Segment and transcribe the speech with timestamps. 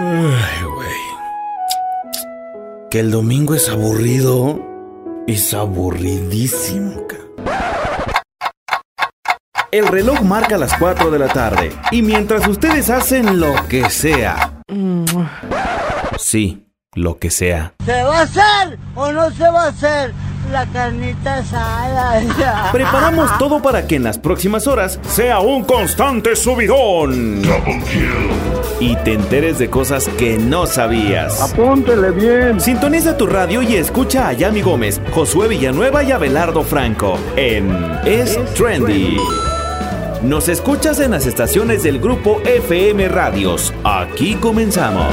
[0.00, 1.00] Ay, güey.
[2.90, 4.58] Que el domingo es aburrido.
[5.26, 7.16] Es aburridísimo, ca.
[9.70, 11.72] El reloj marca las 4 de la tarde.
[11.92, 14.60] Y mientras ustedes hacen lo que sea.
[16.18, 17.74] Sí, lo que sea.
[17.84, 20.12] ¿Se va a hacer o no se va a hacer
[20.50, 22.70] la carnita asada?
[22.72, 27.42] Preparamos todo para que en las próximas horas sea un constante subidón.
[28.80, 31.40] Y te enteres de cosas que no sabías.
[31.40, 32.60] Apúntele bien.
[32.60, 37.70] Sintoniza tu radio y escucha a Yami Gómez, Josué Villanueva y Abelardo Franco en
[38.04, 39.16] Es Trendy.
[40.22, 43.72] Nos escuchas en las estaciones del grupo FM Radios.
[43.84, 45.06] Aquí comenzamos.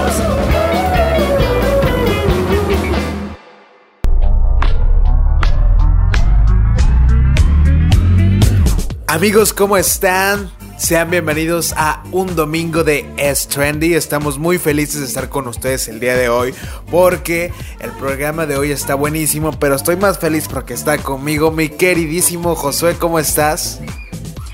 [9.10, 10.52] Amigos, ¿cómo están?
[10.78, 13.94] Sean bienvenidos a un domingo de Es Trendy.
[13.94, 16.54] Estamos muy felices de estar con ustedes el día de hoy
[16.92, 21.70] porque el programa de hoy está buenísimo, pero estoy más feliz porque está conmigo mi
[21.70, 22.96] queridísimo Josué.
[23.00, 23.80] ¿Cómo estás?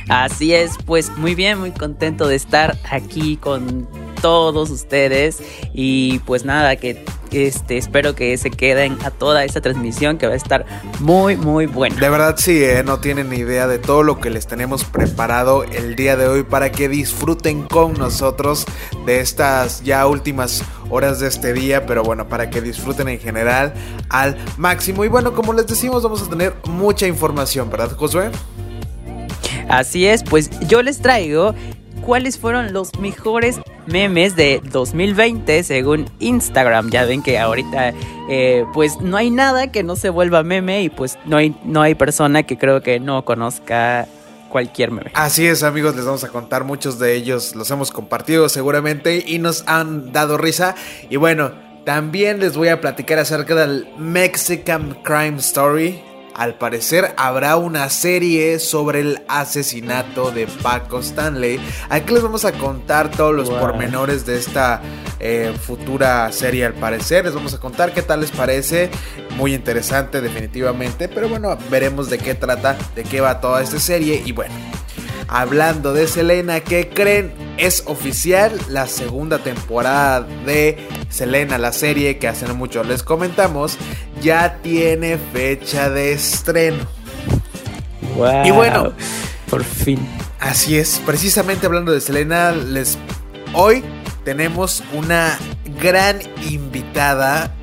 [0.08, 3.88] Así es, pues muy bien, muy contento de estar aquí con
[4.24, 5.44] todos ustedes
[5.74, 10.34] y pues nada, que este, espero que se queden a toda esta transmisión que va
[10.34, 10.66] a estar
[11.02, 11.98] muy muy buena.
[11.98, 12.84] De verdad sí, ¿eh?
[12.86, 16.44] no tienen ni idea de todo lo que les tenemos preparado el día de hoy
[16.44, 18.66] para que disfruten con nosotros
[19.06, 23.74] de estas ya últimas horas de este día, pero bueno, para que disfruten en general
[24.08, 25.04] al máximo.
[25.04, 28.32] Y bueno, como les decimos, vamos a tener mucha información, ¿verdad, Josué?
[29.68, 31.54] Así es, pues yo les traigo
[32.06, 36.90] cuáles fueron los mejores memes de 2020 según Instagram.
[36.90, 37.94] Ya ven que ahorita
[38.30, 41.82] eh, pues no hay nada que no se vuelva meme y pues no hay, no
[41.82, 44.08] hay persona que creo que no conozca
[44.50, 45.12] cualquier meme.
[45.16, 49.40] Así es amigos, les vamos a contar muchos de ellos, los hemos compartido seguramente y
[49.40, 50.76] nos han dado risa.
[51.10, 51.52] Y bueno,
[51.86, 56.02] también les voy a platicar acerca del Mexican Crime Story
[56.36, 61.60] al parecer habrá una serie sobre el asesinato de Paco Stanley.
[61.90, 64.82] Aquí les vamos a contar todos los pormenores de esta
[65.20, 67.26] eh, futura serie al parecer.
[67.26, 68.90] Les vamos a contar qué tal les parece.
[69.38, 71.08] Muy interesante definitivamente.
[71.08, 74.22] Pero bueno, veremos de qué trata, de qué va toda esta serie.
[74.26, 74.54] Y bueno,
[75.28, 77.43] hablando de Selena, ¿qué creen?
[77.58, 83.78] Es oficial la segunda temporada de Selena, la serie que hace no mucho les comentamos,
[84.22, 86.86] ya tiene fecha de estreno.
[88.16, 88.94] Wow, y bueno,
[89.50, 90.00] por fin.
[90.40, 92.98] Así es, precisamente hablando de Selena, les
[93.54, 93.84] hoy
[94.26, 95.38] tenemos una
[95.80, 97.54] gran invitada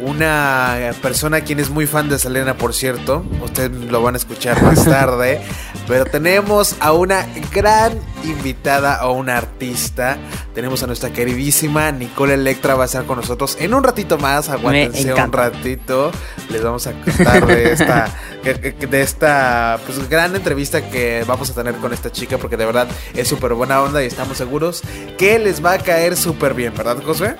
[0.00, 3.24] una persona quien es muy fan de Selena, por cierto.
[3.44, 5.40] Ustedes lo van a escuchar más tarde.
[5.90, 10.18] Pero tenemos a una gran invitada o una artista.
[10.54, 12.76] Tenemos a nuestra queridísima Nicole Electra.
[12.76, 14.48] Va a estar con nosotros en un ratito más.
[14.50, 16.12] Aguántense un ratito.
[16.48, 18.08] Les vamos a contar de esta,
[18.44, 22.38] de esta pues, gran entrevista que vamos a tener con esta chica.
[22.38, 24.82] Porque de verdad es súper buena onda y estamos seguros
[25.18, 27.34] que les va a caer súper bien, ¿verdad, Josué?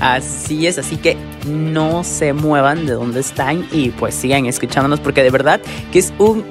[0.00, 1.16] Así es, así que
[1.48, 5.60] no se muevan de donde están y pues sigan escuchándonos porque de verdad
[5.90, 6.44] que es un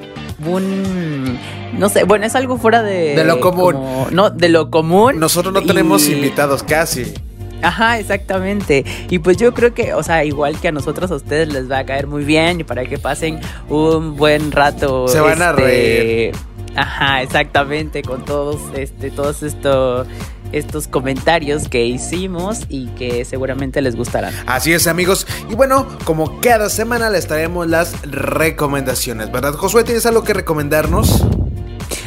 [0.44, 1.38] un
[1.78, 3.74] no sé, bueno, es algo fuera de de lo común.
[3.74, 5.18] Como, no, de lo común.
[5.18, 7.14] Nosotros no tenemos invitados casi.
[7.62, 8.84] Ajá, exactamente.
[9.08, 11.78] Y pues yo creo que, o sea, igual que a nosotros, a ustedes les va
[11.78, 15.08] a caer muy bien y para que pasen un buen rato.
[15.08, 16.34] Se van a reír.
[16.76, 20.06] Ajá, exactamente, con todos, este, todos estos
[20.52, 24.34] estos comentarios que hicimos y que seguramente les gustarán.
[24.46, 29.54] Así es amigos, y bueno, como cada semana les traemos las recomendaciones, ¿verdad?
[29.54, 31.24] Josué, ¿tienes algo que recomendarnos?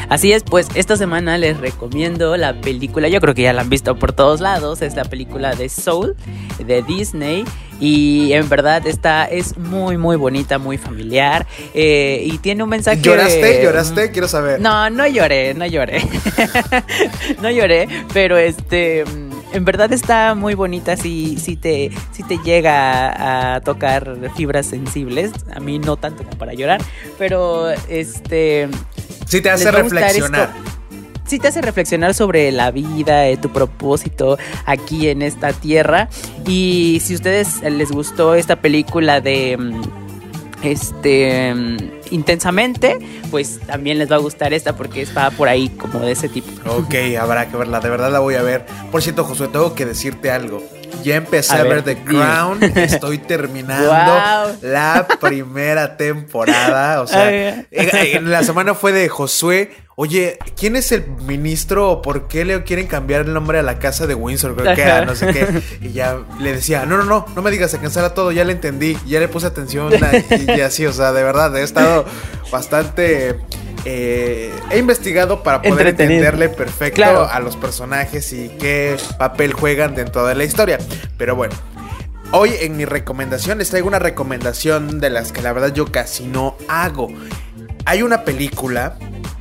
[0.10, 3.70] Así es, pues esta semana les recomiendo la película, yo creo que ya la han
[3.70, 6.16] visto por todos lados, es la película de Soul
[6.58, 7.46] de Disney
[7.80, 13.02] y en verdad esta es muy muy bonita, muy familiar eh, y tiene un mensaje...
[13.02, 13.64] ¿Lloraste?
[13.64, 14.12] ¿Lloraste?
[14.12, 14.60] Quiero saber.
[14.60, 16.02] No, no lloré, no lloré.
[17.42, 19.06] no lloré, pero este
[19.52, 25.32] en verdad está muy bonita, sí, sí, te, sí te llega a tocar fibras sensibles.
[25.54, 26.82] A mí no tanto como para llorar,
[27.18, 28.70] pero este...
[29.30, 30.50] Sí te hace reflexionar.
[31.28, 36.10] Sí te hace reflexionar sobre la vida, eh, tu propósito aquí en esta tierra.
[36.48, 39.56] Y si a ustedes les gustó esta película de
[40.64, 41.54] este
[42.10, 42.98] intensamente,
[43.30, 46.50] pues también les va a gustar esta porque está por ahí como de ese tipo.
[46.68, 48.66] Ok, habrá que verla, de verdad la voy a ver.
[48.92, 50.64] Por cierto, Josué, tengo que decirte algo.
[51.04, 52.64] Ya empecé a, ver, The Crown.
[52.76, 53.92] Estoy terminando
[54.62, 57.02] la primera temporada.
[57.02, 59.72] O sea, en la semana fue de Josué.
[59.96, 63.80] Oye, ¿quién es el ministro o por qué le quieren cambiar el nombre a la
[63.80, 64.56] casa de Windsor?
[64.56, 65.62] Creo que era, no sé qué.
[65.82, 68.54] Y ya le decía, no, no, no, no me digas, se cancela todo, ya le
[68.54, 72.06] entendí, ya le puse atención y, así, o sea, de verdad, he estado
[72.50, 73.42] bastante
[73.86, 80.26] eh, he investigado para poder entenderle perfecto a los personajes y qué papel juegan dentro
[80.26, 80.78] de la historia.
[81.18, 81.56] Pero bueno,
[82.32, 86.26] hoy en mi recomendación les traigo una recomendación de las que la verdad yo casi
[86.26, 87.08] no hago.
[87.86, 88.98] Hay una película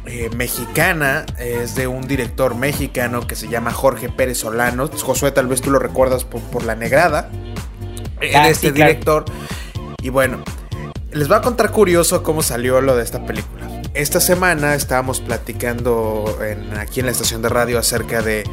[0.06, 4.88] eh, mexicana, es de un director mexicano que se llama Jorge Pérez Solano.
[4.88, 7.30] Josué, tal vez tú lo recuerdas por, La Negrada.
[8.34, 9.24] Ah, este director.
[10.00, 10.42] Y bueno,
[11.12, 16.38] les voy a contar curioso cómo salió lo de esta película esta semana estábamos platicando
[16.78, 18.44] aquí en la estación de radio acerca de,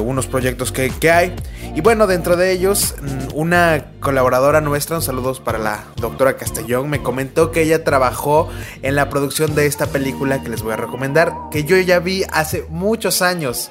[0.00, 1.32] unos proyectos que, hay.
[1.76, 6.90] Y bueno, dentro de ellos, mm, una colaboradora nuestra, un saludos para la doctora Castellón,
[6.90, 8.48] me comentó que ella trabajó
[8.82, 12.24] en la producción de esta película que les voy a recomendar, que yo ya vi
[12.32, 13.70] hace muchos años.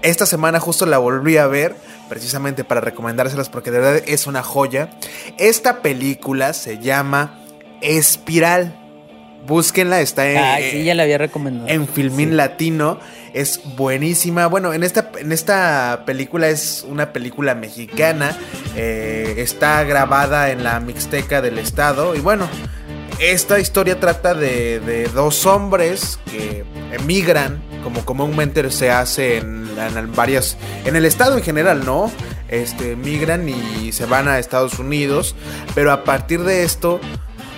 [0.00, 1.76] Esta semana justo la volví a ver
[2.08, 4.88] precisamente para recomendárselas porque de verdad es una joya.
[5.36, 7.40] Esta película se llama
[7.82, 8.83] Espiral.
[9.46, 10.38] Búsquenla, está en.
[10.38, 11.68] Ah, sí, ya la había recomendado.
[11.68, 12.98] En Filmín Latino.
[13.34, 14.46] Es buenísima.
[14.46, 18.38] Bueno, en esta, en esta película es una película mexicana.
[18.76, 22.14] Eh, está grabada en la Mixteca del Estado.
[22.14, 22.48] Y bueno,
[23.18, 30.56] esta historia trata de, dos hombres que emigran, como comúnmente se hace en, en, varias.
[30.84, 32.12] En el Estado en general, ¿no?
[32.48, 35.34] Este, emigran y se van a Estados Unidos.
[35.74, 37.00] Pero a partir de esto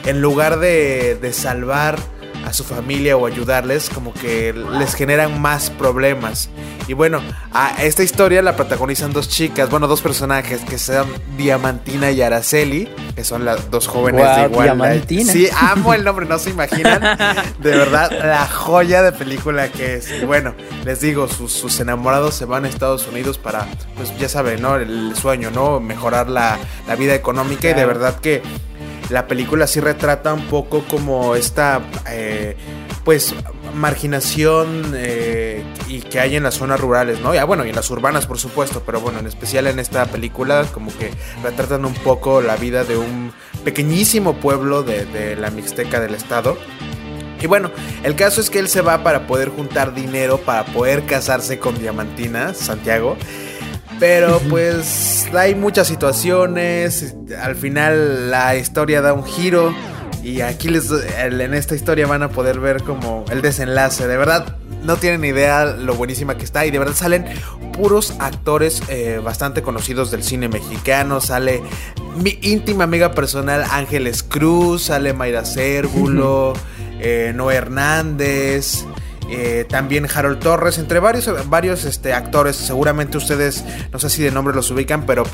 [0.06, 1.99] en lugar de, salvar
[2.44, 6.49] a su familia o ayudarles, como que les generan más problemas.
[6.87, 7.20] Y bueno,
[7.53, 12.88] a esta historia la protagonizan dos chicas, bueno, dos personajes que son Diamantina y Araceli,
[13.17, 14.67] que son las dos jóvenes de igual.
[14.67, 15.32] Diamantina.
[15.32, 17.00] Sí, amo el nombre, no se imaginan.
[17.59, 20.09] De verdad, la joya de película que es.
[20.23, 20.55] Y bueno,
[20.85, 23.67] les digo, sus, enamorados se van a Estados Unidos para,
[23.97, 24.76] pues ya saben, ¿no?
[24.76, 25.81] El sueño, ¿no?
[25.81, 26.59] Mejorar la,
[26.97, 28.43] vida económica y de verdad que
[29.11, 31.81] la película sí retrata un poco como esta,
[32.11, 32.56] eh,
[33.05, 33.35] pues,
[33.75, 37.35] marginación eh, y que hay en las zonas rurales, ¿no?
[37.35, 40.64] Ya bueno, y en las urbanas, por supuesto, pero bueno, en especial en esta película,
[40.73, 41.11] como que
[41.43, 43.32] retratan un poco la vida de un
[43.64, 46.56] pequeñísimo pueblo de, de la Mixteca del estado.
[47.41, 47.70] Y bueno,
[48.02, 51.79] el caso es que él se va para poder juntar dinero para poder casarse con
[51.79, 53.17] Diamantina, Santiago.
[53.98, 57.14] Pero pues hay muchas situaciones.
[57.40, 59.75] Al final la historia da un giro.
[60.22, 64.08] Y aquí les, en esta historia van a poder ver como el desenlace.
[64.08, 66.66] De verdad, no tienen idea lo buenísima que está.
[66.66, 67.25] Y de verdad salen
[67.72, 71.20] puros actores eh, bastante conocidos del cine mexicano.
[71.20, 71.62] Sale
[72.16, 74.84] mi íntima amiga personal Ángeles Cruz.
[74.84, 76.54] Sale Mayra Cérvulo.
[77.00, 78.84] eh, Noé Hernández.
[79.28, 82.56] Eh, también Harold Torres, entre varios, varios este, actores.
[82.56, 85.25] Seguramente ustedes, no sé si de nombre los ubican, pero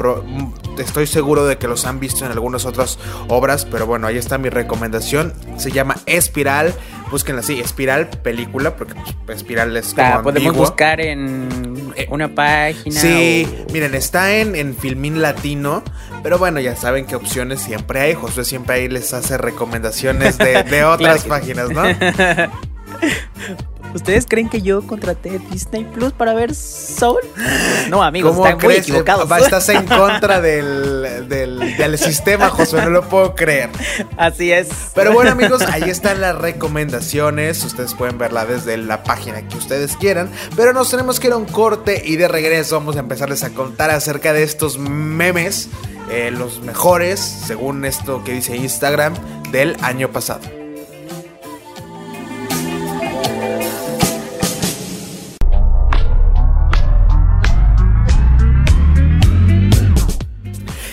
[0.78, 2.98] estoy seguro de que los han visto en algunas otras
[3.28, 3.66] obras.
[3.66, 5.34] Pero bueno, ahí está mi recomendación.
[5.56, 6.74] Se llama Espiral.
[7.10, 8.94] Búsquenla así, Espiral, película, porque
[9.26, 10.06] pues, Espiral es como.
[10.06, 12.98] Ah, podemos buscar en eh, una página.
[12.98, 15.82] Sí, miren, está en, en Filmín Latino.
[16.22, 18.14] Pero bueno, ya saben qué opciones siempre hay.
[18.14, 21.82] Josué siempre ahí les hace recomendaciones de, otras páginas, ¿no?
[23.94, 27.20] ¿Ustedes creen que yo contraté Disney Plus para ver Soul?
[27.88, 29.30] No, amigos, están muy equivocados.
[29.42, 33.70] Estás en contra del, del, sistema, José, no lo puedo creer.
[34.16, 34.68] Así es.
[34.94, 37.62] Pero bueno, amigos, ahí están las recomendaciones.
[37.64, 40.30] Ustedes pueden verla desde la página que ustedes quieran.
[40.56, 43.50] Pero nos tenemos que ir a un corte y de regreso vamos a empezarles a
[43.50, 45.68] contar acerca de estos memes,
[46.10, 49.14] eh, los mejores, según esto que dice Instagram,
[49.50, 50.61] del año pasado.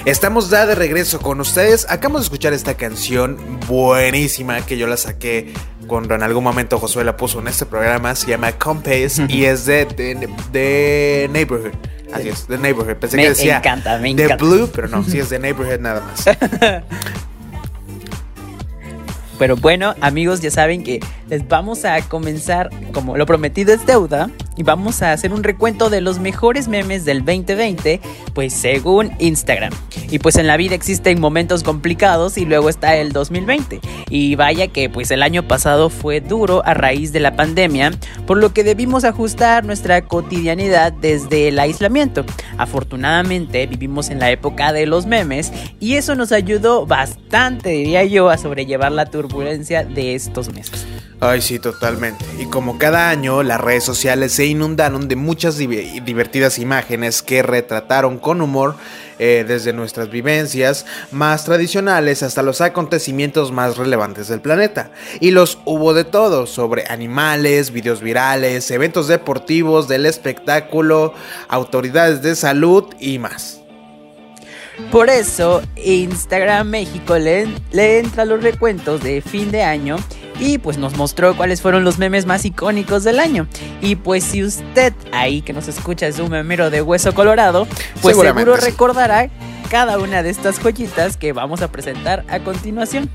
[0.10, 1.86] Estamos ya de regreso con ustedes.
[1.88, 3.38] Acabamos de escuchar esta canción
[3.68, 5.54] buenísima que yo la saqué
[5.86, 8.16] cuando en algún momento Josué la puso en este programa.
[8.16, 9.86] Se llama Compass y es de,
[10.51, 11.74] de, Neighborhood.
[12.12, 12.96] Así es, The Neighborhood.
[12.96, 16.25] Pensé que decía encanta, me The Blue, pero no, sí es The Neighborhood nada más.
[19.38, 21.00] Pero bueno, amigos, ya saben que
[21.30, 25.89] les vamos a comenzar, como lo prometido es deuda, y vamos a hacer un recuento
[25.89, 28.01] de los mejores memes del 2020,
[28.34, 29.72] pues según Instagram.
[30.12, 33.80] Y pues en la vida existen momentos complicados y luego está el 2020.
[34.10, 37.92] Y vaya que pues el año pasado fue duro a raíz de la pandemia,
[38.28, 42.25] por lo que debimos ajustar nuestra cotidianidad desde el aislamiento.
[42.58, 48.30] Afortunadamente vivimos en la época de los memes y eso nos ayudó bastante, diría yo,
[48.30, 50.86] a sobrellevar la turbulencia de estos meses.
[51.22, 52.24] Ay, sí, totalmente.
[52.40, 58.20] Y como cada año, las redes sociales se inundaron de muchas divertidas imágenes que retrataron
[58.20, 58.76] con humor
[59.18, 64.92] eh, desde nuestras vivencias más tradicionales hasta los acontecimientos más relevantes del planeta.
[65.20, 71.14] Y los hubo de todo, sobre animales, videos virales, eventos deportivos, del espectáculo,
[71.50, 73.60] autoridades de salud y más.
[74.90, 79.98] Por eso, Instagram México le, le entra los recuentos de fin de año
[80.39, 83.48] y pues nos mostró cuáles fueron los memes más icónicos del año.
[83.81, 87.67] Y pues si usted ahí que nos escucha es un memero de hueso colorado,
[88.01, 89.29] pues seguro recordará
[89.69, 93.10] cada una de estas joyitas que vamos a presentar a continuación.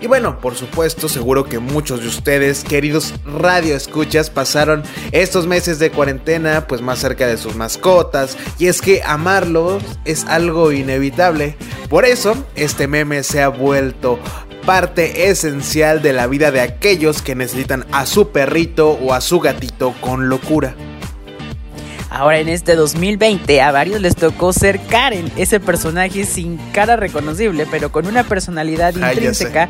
[0.00, 5.78] Y bueno, por supuesto, seguro que muchos de ustedes, queridos radio escuchas, pasaron estos meses
[5.78, 8.36] de cuarentena pues más cerca de sus mascotas.
[8.58, 11.56] Y es que amarlos es algo inevitable.
[11.88, 14.18] Por eso, este meme se ha vuelto
[14.66, 19.40] parte esencial de la vida de aquellos que necesitan a su perrito o a su
[19.40, 20.74] gatito con locura.
[22.10, 27.66] Ahora en este 2020 a varios les tocó ser Karen, ese personaje sin cara reconocible,
[27.68, 29.68] pero con una personalidad intrínseca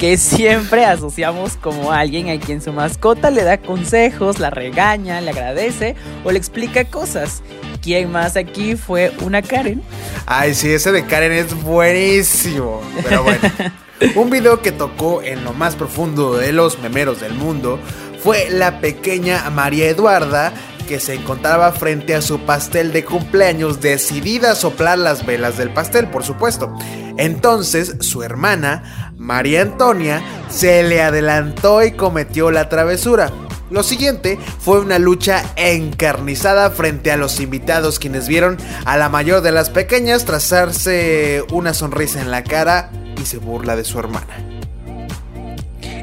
[0.00, 5.30] que siempre asociamos como alguien a quien su mascota le da consejos, la regaña, le
[5.30, 7.42] agradece o le explica cosas.
[7.80, 9.80] ¿Quién más aquí fue una Karen?
[10.26, 12.82] Ay, sí, ese de Karen es buenísimo.
[13.04, 13.38] Pero bueno.
[14.14, 17.78] Un video que tocó en lo más profundo de los memeros del mundo
[18.22, 20.52] fue la pequeña María Eduarda
[20.86, 25.70] que se encontraba frente a su pastel de cumpleaños decidida a soplar las velas del
[25.70, 26.74] pastel, por supuesto.
[27.16, 33.32] Entonces su hermana, María Antonia, se le adelantó y cometió la travesura.
[33.70, 39.40] Lo siguiente fue una lucha encarnizada frente a los invitados quienes vieron a la mayor
[39.40, 42.90] de las pequeñas trazarse una sonrisa en la cara
[43.20, 44.53] y se burla de su hermana.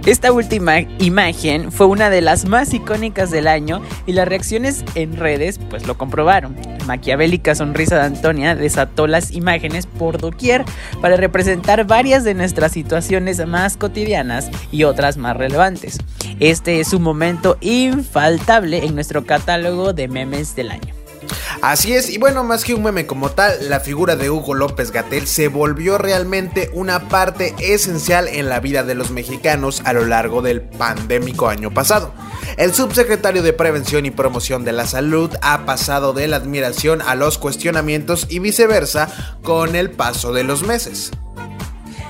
[0.06, 5.16] Esta última imagen fue una de las más icónicas del año y las reacciones en
[5.16, 6.56] redes pues lo comprobaron.
[6.80, 10.66] La maquiavélica sonrisa de Antonia desató las imágenes por doquier
[11.02, 16.00] para representar varias de nuestras situaciones más cotidianas y otras más relevantes.
[16.40, 21.01] Este es un momento infaltable en nuestro catálogo de memes del año.
[21.62, 24.92] Así es, y bueno, más que un meme como tal, la figura de Hugo López
[24.92, 30.06] Gatel se volvió realmente una parte esencial en la vida de los mexicanos a lo
[30.06, 32.14] largo del pandémico año pasado.
[32.58, 37.16] El subsecretario de Prevención y Promoción de la Salud ha pasado de la admiración a
[37.16, 41.12] los cuestionamientos y viceversa con el paso de los meses.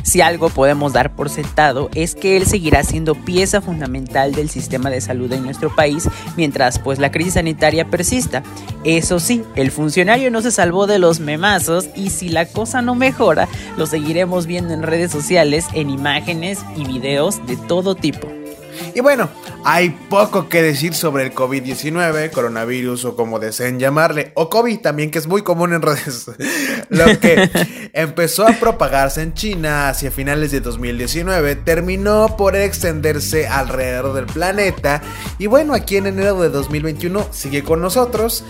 [0.03, 4.89] Si algo podemos dar por sentado es que él seguirá siendo pieza fundamental del sistema
[4.89, 8.43] de salud en nuestro país mientras pues la crisis sanitaria persista.
[8.83, 12.95] Eso sí, el funcionario no se salvó de los memazos y si la cosa no
[12.95, 18.27] mejora, lo seguiremos viendo en redes sociales, en imágenes y videos de todo tipo.
[18.93, 19.29] Y bueno,
[19.63, 25.11] hay poco que decir sobre el COVID-19, coronavirus o como deseen llamarle, o COVID también,
[25.11, 26.29] que es muy común en redes.
[26.89, 27.49] Lo que
[27.93, 35.01] empezó a propagarse en China hacia finales de 2019 terminó por extenderse alrededor del planeta.
[35.37, 38.43] Y bueno, aquí en enero de 2021 sigue con nosotros.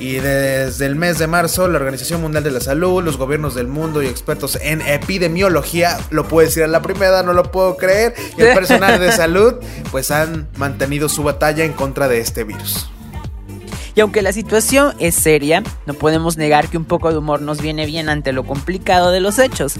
[0.00, 3.66] Y desde el mes de marzo, la Organización Mundial de la Salud, los gobiernos del
[3.66, 8.14] mundo y expertos en epidemiología, lo puedo decir a la primera, no lo puedo creer,
[8.36, 9.54] y el personal de salud,
[9.90, 12.88] pues han mantenido su batalla en contra de este virus.
[13.98, 17.60] Y aunque la situación es seria, no podemos negar que un poco de humor nos
[17.60, 19.74] viene bien ante lo complicado de los hechos.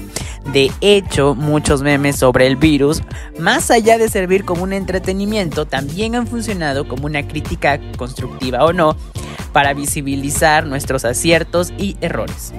[0.53, 3.01] De hecho, muchos memes sobre el virus,
[3.39, 8.73] más allá de servir como un entretenimiento, también han funcionado como una crítica constructiva o
[8.73, 8.97] no
[9.53, 12.53] para visibilizar nuestros aciertos y errores.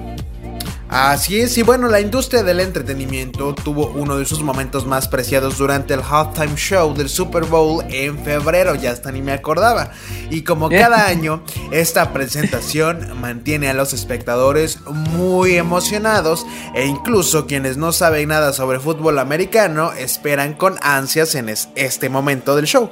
[0.90, 5.56] Así es, y bueno, la industria del entretenimiento tuvo uno de sus momentos más preciados
[5.56, 9.92] durante el halftime show del Super Bowl en febrero, ya hasta ni me acordaba.
[10.30, 16.44] Y como cada año, esta presentación mantiene a los espectadores muy emocionados
[16.74, 22.56] e incluso quienes no saben nada sobre fútbol americano esperan con ansias en este momento
[22.56, 22.90] del show.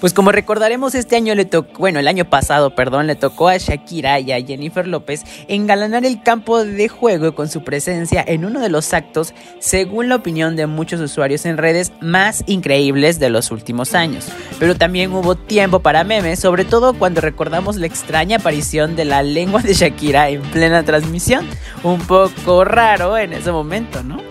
[0.00, 3.58] Pues como recordaremos, este año le tocó, bueno, el año pasado, perdón, le tocó a
[3.58, 8.60] Shakira y a Jennifer López engalanar el campo de juego con su presencia en uno
[8.60, 13.50] de los actos, según la opinión de muchos usuarios en redes, más increíbles de los
[13.50, 14.28] últimos años.
[14.58, 19.22] Pero también hubo tiempo para memes, sobre todo cuando recordamos la extraña aparición de la
[19.22, 21.46] lengua de Shakira en plena transmisión.
[21.82, 24.22] Un poco raro en ese momento, ¿no?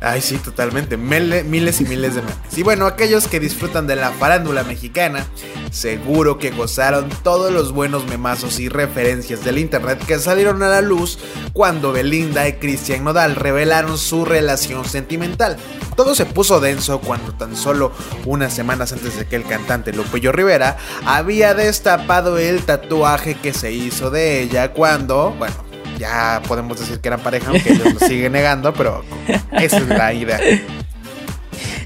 [0.00, 0.96] Ay, sí, totalmente.
[0.96, 2.36] miles y miles de memes.
[2.56, 5.26] Y bueno, aquellos que disfrutan de la farándula mexicana,
[5.72, 10.82] seguro que gozaron todos los buenos memazos y referencias del internet que salieron a la
[10.82, 11.18] luz
[11.52, 15.56] cuando Belinda y Cristian Nodal revelaron su relación sentimental.
[15.96, 17.90] Todo se puso denso cuando tan solo
[18.24, 23.72] unas semanas antes de que el cantante Lupillo Rivera había destapado el tatuaje que se
[23.72, 25.56] hizo de ella cuando, bueno,
[25.98, 29.04] ya podemos decir que eran pareja, aunque ellos lo siguen negando, pero
[29.52, 30.40] esa es la idea.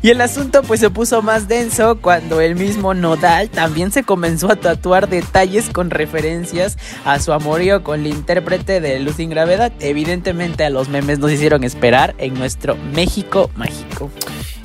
[0.02, 4.50] Y el asunto pues se puso más denso cuando el mismo Nodal también se comenzó
[4.50, 9.72] a tatuar detalles con referencias a su amorío con el intérprete de Luz sin Gravedad.
[9.78, 14.10] Evidentemente a los memes nos hicieron esperar en nuestro México mágico.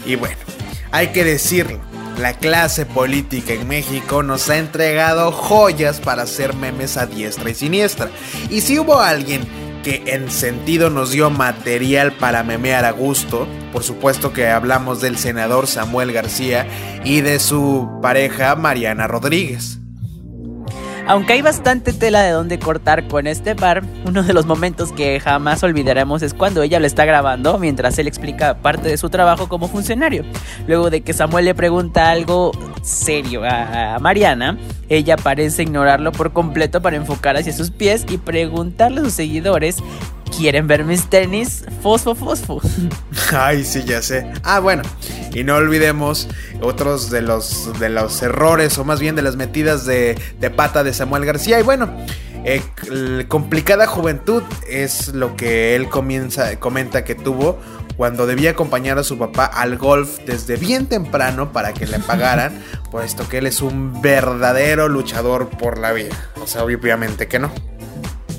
[0.08, 0.38] Y bueno,
[0.90, 1.80] hay que decirlo,
[2.18, 7.56] la clase política en México nos ha entregado joyas para hacer memes a diestra y
[7.56, 8.10] siniestra.
[8.50, 9.48] Y si hubo alguien
[9.84, 15.18] que en sentido nos dio material para memear a gusto, por supuesto que hablamos del
[15.18, 16.68] senador Samuel García
[17.06, 19.80] y de su pareja Mariana Rodríguez.
[21.10, 25.22] Aunque hay bastante tela de donde cortar con este par, uno de los momentos que
[25.22, 29.48] jamás olvidaremos es cuando ella lo está grabando mientras él explica parte de su trabajo
[29.48, 30.26] como funcionario.
[30.68, 34.58] Luego de que Samuel le pregunta algo serio a, Mariana,
[34.90, 39.78] ella parece ignorarlo por completo para enfocar hacia sus pies y preguntarle a sus seguidores
[40.36, 41.66] ¿Quieren ver mis tenis?
[41.82, 42.62] Fosfo, fosfo.
[43.34, 44.30] Ay, sí, ya sé.
[44.44, 44.84] Ah, bueno.
[45.34, 46.28] Y no olvidemos
[46.62, 50.16] otros de los, de los errores, o más bien de las metidas de,
[50.56, 51.60] pata de Samuel García.
[51.60, 51.90] Y bueno,
[52.44, 52.62] eh,
[53.28, 57.58] complicada juventud es lo que él comienza, comenta que tuvo
[57.98, 62.64] cuando debía acompañar a su papá al golf desde bien temprano para que le pagaran,
[62.92, 66.16] puesto que él es un verdadero luchador por la vida.
[66.42, 67.52] O sea, obviamente que no.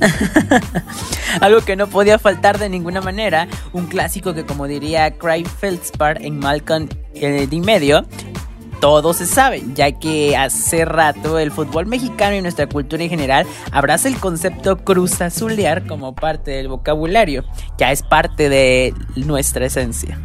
[1.41, 6.23] Algo que no podía faltar de ninguna manera, un clásico que como diría Craig Feldspar
[6.23, 8.07] en Malcolm el medio,
[8.81, 13.47] todo se sabe, ya que hace rato el fútbol mexicano y nuestra cultura en general
[13.73, 17.45] abraza el concepto cruz azulear como parte del vocabulario,
[17.77, 20.19] ya es parte de nuestra esencia.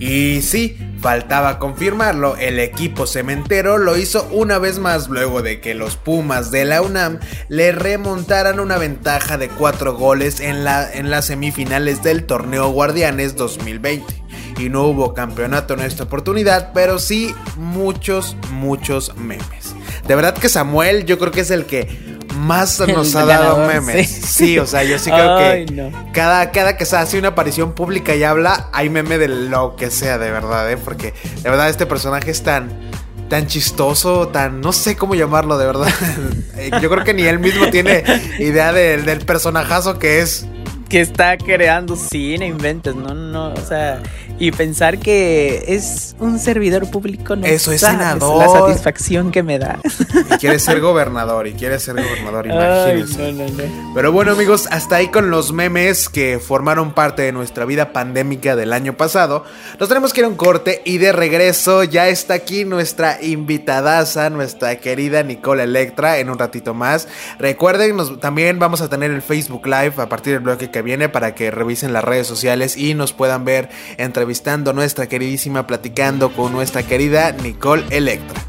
[0.00, 5.74] Y sí, faltaba confirmarlo, el equipo cementero lo hizo una vez más luego de que
[5.74, 11.10] los Pumas de la UNAM le remontaran una ventaja de 4 goles en, la, en
[11.10, 14.29] las semifinales del torneo Guardianes 2020.
[14.58, 19.74] Y no hubo campeonato en esta oportunidad, pero sí muchos, muchos memes.
[20.06, 21.88] De verdad que Samuel yo creo que es el que
[22.36, 24.08] más nos ha dado memes.
[24.10, 24.58] Sí.
[24.58, 28.22] o sea, yo sí creo que cada, cada que se hace una aparición pública y
[28.22, 30.76] habla, hay meme de lo que sea, de verdad, ¿eh?
[30.76, 32.70] Porque de verdad este personaje es tan,
[33.28, 35.88] tan chistoso, tan, no sé cómo llamarlo, de verdad.
[36.82, 38.04] yo creo que ni él mismo tiene
[38.38, 40.46] idea del personajazo que es
[40.90, 44.02] que está creando cine, inventes, no, no, o sea,
[44.40, 48.38] y pensar que es un servidor público no Eso es senador.
[48.38, 49.78] la satisfacción que me da.
[50.30, 53.32] Y quiere ser gobernador, y quiere ser gobernador, imagínense.
[53.32, 53.94] no, no, no.
[53.94, 58.56] Pero bueno, amigos, hasta ahí con los memes que formaron parte de nuestra vida pandémica
[58.56, 59.44] del año pasado.
[59.78, 64.30] Nos tenemos que ir a un corte y de regreso ya está aquí nuestra invitadaza,
[64.30, 67.08] nuestra querida Nicole Electra, en un ratito más.
[67.38, 71.34] Recuerden, también vamos a tener el Facebook Live a partir del bloque que viene para
[71.34, 74.29] que revisen las redes sociales y nos puedan ver entrevistados
[74.72, 78.40] nuestra queridísima, platicando con nuestra querida Nicole Electra.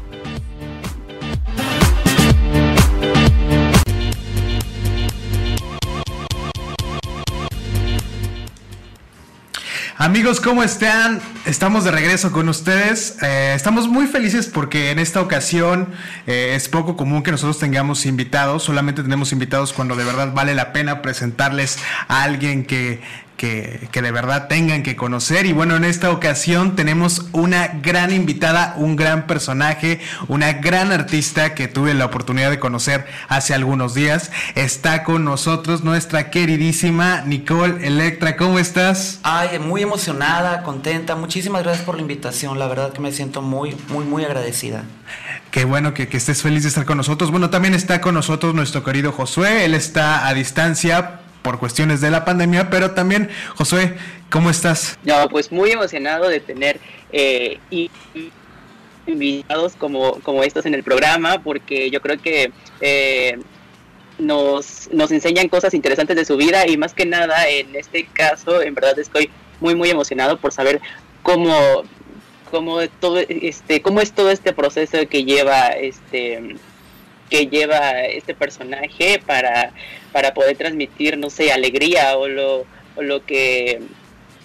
[9.98, 11.20] Amigos, ¿cómo están?
[11.46, 13.18] Estamos de regreso con ustedes.
[13.22, 15.88] Eh, estamos muy felices porque en esta ocasión
[16.26, 18.64] eh, es poco común que nosotros tengamos invitados.
[18.64, 23.00] Solamente tenemos invitados cuando de verdad vale la pena presentarles a alguien que
[23.42, 25.46] que, de verdad tengan que conocer.
[25.46, 31.52] Y bueno, en esta ocasión tenemos una gran invitada, un gran personaje, una gran artista
[31.52, 34.30] que tuve la oportunidad de conocer hace algunos días.
[34.54, 38.36] Está con nosotros nuestra queridísima Nicole Electra.
[38.36, 39.18] ¿Cómo estás?
[39.24, 41.16] Ay, muy emocionada, contenta.
[41.16, 42.60] Muchísimas gracias por la invitación.
[42.60, 44.84] La verdad que me siento muy, muy, muy agradecida.
[45.50, 47.32] Qué bueno que, que, estés feliz de estar con nosotros.
[47.32, 49.64] Bueno, también está con nosotros nuestro querido Josué.
[49.64, 53.96] Él está a distancia, por cuestiones de la pandemia, pero también, Josué,
[54.30, 54.98] ¿cómo estás?
[55.04, 56.78] No, pues muy emocionado de tener
[57.12, 57.58] eh,
[59.06, 63.38] invitados como, como estos en el programa, porque yo creo que eh,
[64.18, 68.62] nos, nos enseñan cosas interesantes de su vida y más que nada en este caso,
[68.62, 70.80] en verdad estoy muy, muy emocionado por saber
[71.22, 71.82] cómo,
[72.50, 76.56] cómo, todo, este, cómo es todo este proceso que lleva este
[77.32, 79.72] que lleva este personaje para,
[80.12, 83.80] para poder transmitir, no sé, alegría o lo, o lo que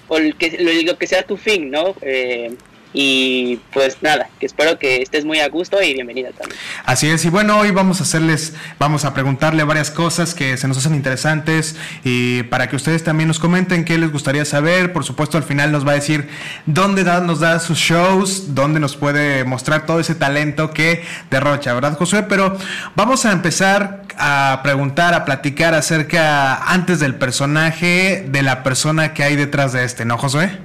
[0.08, 1.95] o lo que, lo, que sea tu fin, ¿no?
[2.02, 2.56] Eh,
[2.93, 6.60] y pues nada, que espero que estés muy a gusto y bienvenida también.
[6.86, 10.67] Así es, y bueno, hoy vamos a hacerles, vamos a preguntarle varias cosas que se
[10.67, 14.93] nos hacen interesantes y para que ustedes también nos comenten qué les gustaría saber.
[14.93, 16.28] Por supuesto, al final nos va a decir
[16.65, 21.97] dónde nos da sus shows, dónde nos puede mostrar todo ese talento que derrocha, ¿verdad,
[21.97, 22.23] Josué?
[22.23, 22.58] Pero
[22.95, 29.23] vamos a empezar a preguntar, a platicar acerca antes del personaje, de la persona que
[29.23, 30.58] hay detrás de este, ¿no, Josué?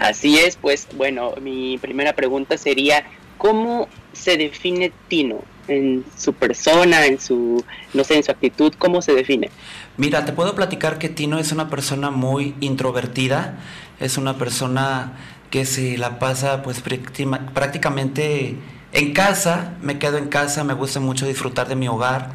[0.00, 3.04] Así es, pues bueno, mi primera pregunta sería,
[3.36, 5.42] ¿cómo se define Tino?
[5.68, 9.50] En su persona, en su, no sé, en su actitud, ¿cómo se define?
[9.98, 13.58] Mira, te puedo platicar que Tino es una persona muy introvertida,
[14.00, 15.12] es una persona
[15.50, 18.56] que se la pasa pues prácticamente
[18.92, 22.32] en casa, me quedo en casa, me gusta mucho disfrutar de mi hogar,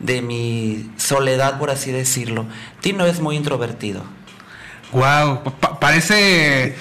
[0.00, 2.46] de mi soledad, por así decirlo.
[2.80, 4.02] Tino es muy introvertido.
[4.94, 5.42] Wow,
[5.80, 6.74] parece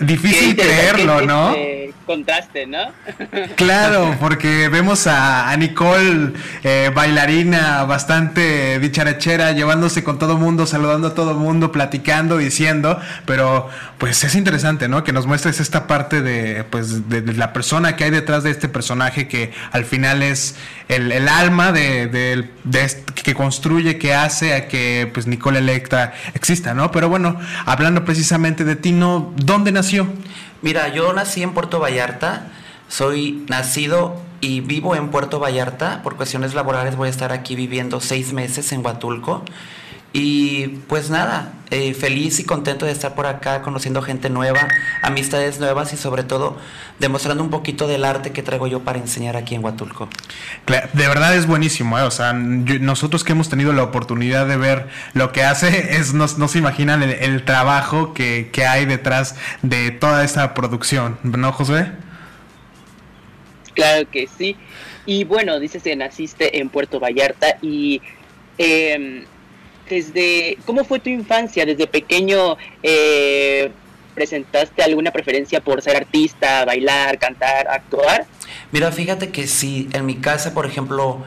[0.00, 1.54] difícil creerlo, ¿no?
[2.02, 2.78] Contraste, ¿no?
[3.56, 11.14] claro, porque vemos a, Nicole, eh, bailarina bastante dicharachera, llevándose con todo mundo, saludando a
[11.14, 15.04] todo mundo, platicando, diciendo, pero pues es interesante, ¿no?
[15.04, 18.68] Que nos muestres esta parte de, pues, de, la persona que hay detrás de este
[18.68, 20.56] personaje que al final es
[20.88, 22.48] el, alma de, de,
[23.22, 26.90] que construye, que hace a que pues Nicole Electra exista, ¿no?
[26.90, 29.32] Pero bueno, hablando precisamente de ti, ¿no?
[29.36, 30.08] ¿Dónde nació?
[30.62, 32.46] Mira, yo nací en Puerto Vallarta,
[32.88, 36.02] soy nacido y vivo en Puerto Vallarta.
[36.04, 39.42] Por cuestiones laborales voy a estar aquí viviendo seis meses en Huatulco.
[40.12, 44.68] Y pues nada, eh, feliz y contento de estar por acá, conociendo gente nueva,
[45.00, 46.58] amistades nuevas y sobre todo
[46.98, 50.10] demostrando un poquito del arte que traigo yo para enseñar aquí en Huatulco.
[50.66, 52.02] De verdad es buenísimo, ¿eh?
[52.02, 56.28] o sea, nosotros que hemos tenido la oportunidad de ver lo que hace, es no,
[56.28, 61.90] se imaginan el, trabajo que, que, hay detrás de toda esta producción, ¿no, José?
[63.74, 64.56] Claro que sí.
[65.06, 68.02] Y bueno, dices que naciste en Puerto Vallarta y...
[68.58, 69.24] Eh,
[69.88, 71.66] desde, ¿cómo fue tu infancia?
[71.66, 73.70] ¿Desde pequeño eh,
[74.14, 78.26] presentaste alguna preferencia por ser artista, bailar, cantar, actuar?
[78.70, 81.24] Mira, fíjate que sí, en mi casa, por ejemplo,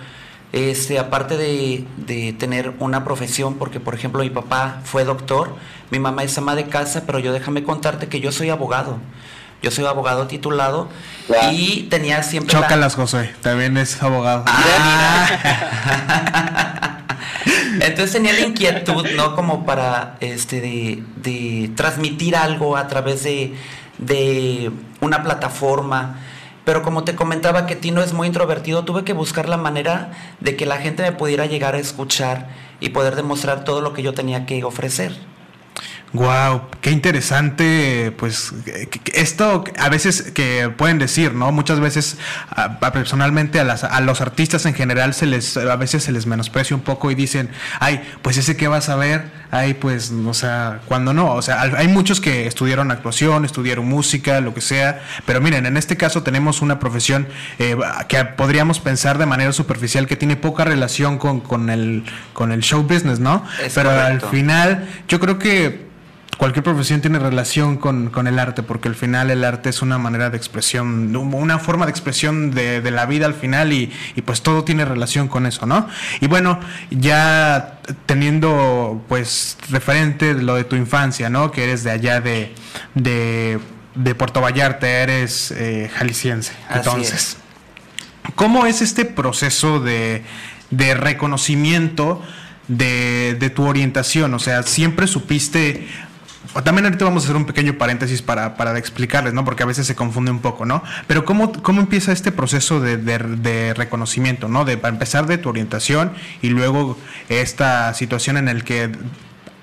[0.52, 5.56] este, aparte de, de, tener una profesión, porque por ejemplo mi papá fue doctor,
[5.92, 9.00] mi mamá es ama de casa, pero yo déjame contarte que yo soy abogado.
[9.62, 10.90] Yo soy abogado titulado
[11.52, 12.52] y tenía siempre...
[12.54, 14.44] Chócalas, José, también es abogado.
[14.48, 15.30] Ah,
[17.82, 19.36] Entonces tenía la inquietud, ¿no?
[19.36, 23.54] Como para este de, transmitir algo a través de,
[23.98, 26.20] de, una plataforma.
[26.64, 30.56] Pero como te comentaba que Tino es muy introvertido, tuve que buscar la manera de
[30.56, 34.14] que la gente me pudiera llegar a escuchar y poder demostrar todo lo que yo
[34.14, 35.16] tenía que ofrecer.
[36.16, 38.54] Wow, qué interesante, pues
[39.14, 41.52] esto a veces que pueden decir, ¿no?
[41.52, 42.18] Muchas veces
[42.94, 46.76] personalmente a, las, a los artistas en general se les a veces se les menosprecia
[46.76, 47.50] un poco y dicen,
[47.80, 51.62] "Ay, pues ese que vas a ver, ay, pues, o sea, cuando no, o sea,
[51.62, 56.24] hay muchos que estudiaron actuación, estudiaron música, lo que sea, pero miren, en este caso
[56.24, 57.28] tenemos una profesión
[57.60, 57.76] eh,
[58.08, 62.62] que podríamos pensar de manera superficial que tiene poca relación con, con el con el
[62.62, 63.46] show business, ¿no?
[63.74, 65.86] pero al final yo creo que
[66.38, 70.30] cualquier profesión tiene relación con, el arte, porque al final el arte es una manera
[70.30, 73.92] de expresión, una forma de expresión de, la vida al final y,
[74.26, 75.88] pues todo tiene relación con eso, ¿no?
[76.20, 81.52] Y bueno, ya teniendo pues referente lo de tu infancia, ¿no?
[81.52, 82.54] Que eres de allá de,
[82.96, 86.54] de, Puerto Vallarta, eres eh, jalisciense.
[86.74, 87.38] Entonces,
[88.36, 90.24] ¿cómo es este proceso de,
[90.72, 92.22] de reconocimiento?
[92.68, 94.34] De, de, tu orientación?
[94.34, 95.88] O sea, ¿siempre supiste
[96.64, 99.44] también ahorita vamos a hacer un pequeño paréntesis para, para, explicarles, ¿no?
[99.44, 100.84] Porque a veces se confunde un poco, ¿no?
[101.08, 104.64] Pero ¿cómo, cómo empieza este proceso de, de, reconocimiento, ¿no?
[104.64, 106.98] De, para empezar de tu orientación y luego
[107.30, 108.92] esta situación en el que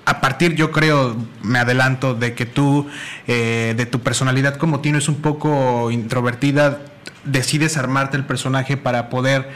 [0.05, 2.87] a partir, yo creo, me adelanto, de que tú,
[3.27, 6.81] eh, de tu personalidad como Tino es un poco introvertida,
[7.23, 9.49] decides armarte el personaje para poder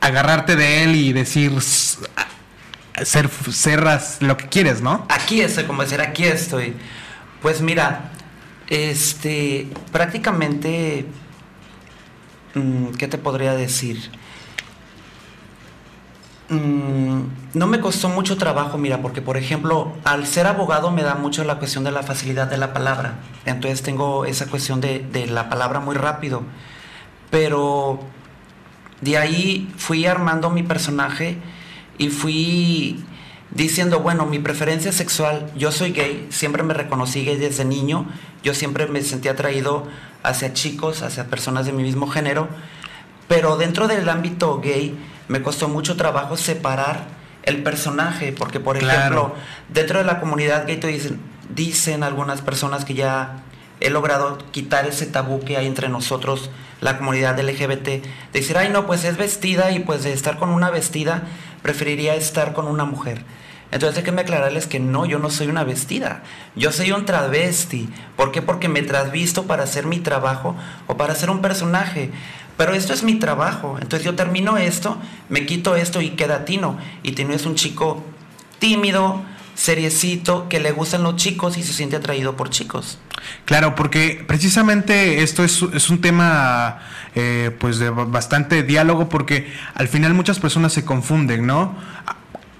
[0.00, 1.52] agarrarte de él y decir,
[3.04, 5.06] ser, cerras lo que quieres, ¿no?
[5.08, 6.74] Aquí estoy, como decir, aquí estoy.
[7.42, 8.12] Pues mira,
[8.68, 11.06] Este, prácticamente,
[12.54, 14.10] mm, ¿qué te podría decir?
[16.50, 17.22] Mm,
[17.54, 21.44] no me costó mucho trabajo, mira, porque por ejemplo, al ser abogado me da mucho
[21.44, 23.16] la cuestión de la facilidad de la palabra.
[23.44, 26.42] Entonces tengo esa cuestión de la palabra muy rápido.
[27.30, 28.00] Pero
[29.00, 31.38] de ahí fui armando mi personaje
[31.98, 33.04] y fui
[33.50, 38.06] diciendo, bueno, mi preferencia sexual, yo soy gay, siempre me reconocí gay desde niño,
[38.42, 39.86] yo siempre me sentí atraído
[40.22, 42.48] hacia chicos, hacia personas de mi mismo género,
[43.26, 47.06] pero dentro del ámbito gay me costó mucho trabajo separar
[47.42, 49.34] el personaje, porque por ejemplo,
[49.68, 51.18] dentro de la comunidad gay dicen,
[51.54, 53.42] dicen algunas personas que ya
[53.80, 58.70] he logrado quitar ese tabú que hay entre nosotros, la comunidad LGBT, de decir, ay
[58.70, 61.24] no, pues es vestida y pues de estar con una vestida,
[61.62, 63.24] preferiría estar con una mujer.
[63.70, 66.22] Entonces hay que aclararles que no, yo no soy una vestida,
[66.56, 67.88] yo soy un travesti.
[68.16, 68.40] ¿Por qué?
[68.40, 72.10] Porque me trasvisto para hacer mi trabajo o para hacer un personaje.
[72.56, 73.76] Pero esto es mi trabajo.
[73.80, 74.96] Entonces yo termino esto,
[75.28, 76.78] me quito esto y queda Tino.
[77.02, 78.02] Y Tino es un chico
[78.58, 79.22] tímido,
[79.58, 82.98] seriecito, que le gustan los chicos y se siente atraído por chicos.
[83.44, 86.78] Claro, porque precisamente esto es, es un tema
[87.16, 91.74] eh, pues de bastante diálogo porque al final muchas personas se confunden, ¿no?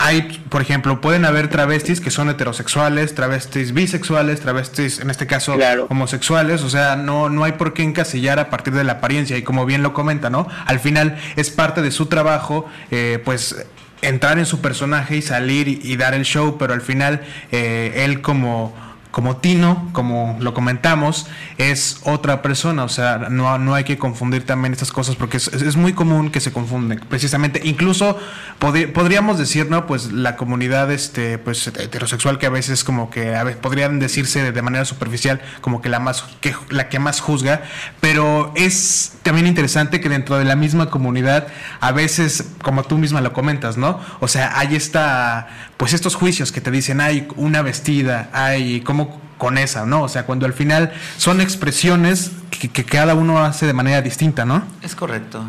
[0.00, 5.56] hay, por ejemplo, pueden haber travestis que son heterosexuales, travestis bisexuales, travestis, en este caso,
[5.88, 9.42] homosexuales, o sea, no, no hay por qué encasillar a partir de la apariencia, y
[9.42, 10.46] como bien lo comenta, ¿no?
[10.66, 13.56] Al final es parte de su trabajo, eh, pues
[14.02, 18.20] entrar en su personaje y salir y, dar el show, pero al final eh, él
[18.20, 18.74] como
[19.10, 24.44] como Tino, como lo comentamos, es otra persona, o sea, no, no hay que confundir
[24.44, 28.18] también estas cosas porque es, muy común que se confunden, precisamente, incluso
[28.58, 29.86] podríamos decir, ¿no?
[29.86, 34.84] Pues la comunidad este, pues, heterosexual que a veces como que podrían decirse de manera
[34.84, 37.62] superficial como que la, más, que, la que más juzga,
[38.00, 41.48] pero es también interesante que dentro de la misma comunidad
[41.80, 44.00] a veces, como tú misma lo comentas, ¿no?
[44.20, 49.20] O sea, hay esta, pues estos juicios que te dicen, hay una vestida, hay como
[49.38, 50.02] con esa, ¿no?
[50.02, 54.66] O sea, cuando al final son expresiones que, cada uno hace de manera distinta, ¿no?
[54.82, 55.44] Es correcto.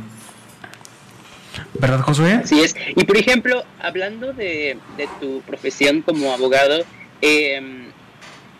[1.80, 2.42] ¿Verdad, Josué?
[2.46, 2.76] Sí es.
[2.96, 4.78] Y por ejemplo, hablando de,
[5.20, 6.84] tu profesión como abogado,
[7.22, 7.88] em,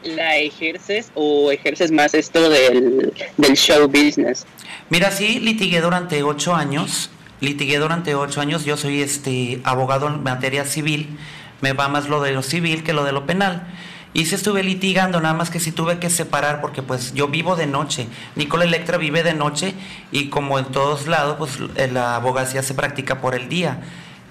[0.04, 4.48] ¿la ejerces o ejerces más esto del, del show business?
[4.90, 7.12] Mira, sí, litigué durante ocho años.
[7.42, 8.66] Litigué durante ocho años.
[8.66, 11.16] Yo soy este abogado en materia civil.
[11.62, 13.68] Me va más lo de lo civil que lo de lo penal.
[14.14, 17.56] Y se estuve litigando, nada más que si tuve que separar porque pues yo vivo
[17.56, 18.08] de noche.
[18.36, 19.76] Nicola Electra vive de noche
[20.12, 21.60] y como en todos lados pues
[21.92, 23.82] la abogacía se practica por el día.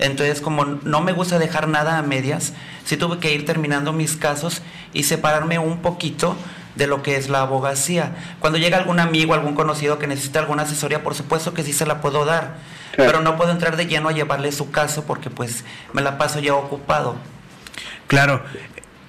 [0.01, 4.17] Entonces como no me gusta dejar nada a medias, sí tuve que ir terminando mis
[4.17, 4.63] casos
[4.93, 6.37] y separarme un poquito
[6.79, 8.13] de lo que es la abogacía.
[8.39, 11.85] Cuando llega algún amigo, algún conocido que necesita alguna asesoría, por supuesto que sí se
[11.85, 12.55] la puedo dar,
[12.97, 16.39] pero no puedo entrar de lleno a llevarle su caso porque pues me la paso
[16.39, 17.17] ya ocupado.
[18.07, 18.43] Claro,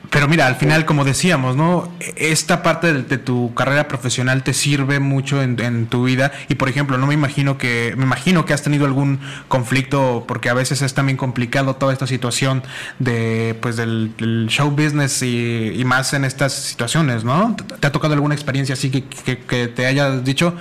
[0.10, 1.92] pero mira, al final, como decíamos, ¿no?
[2.16, 6.32] Esta parte de, tu carrera profesional te sirve mucho en, tu vida.
[6.48, 10.50] Y por ejemplo, no me imagino que, me imagino que has tenido algún conflicto, porque
[10.50, 12.64] a veces es también complicado toda esta situación
[12.98, 17.56] de pues del, show business y, más en estas situaciones, ¿no?
[17.80, 20.56] ¿Te ha tocado alguna experiencia así que, que, te hayas dicho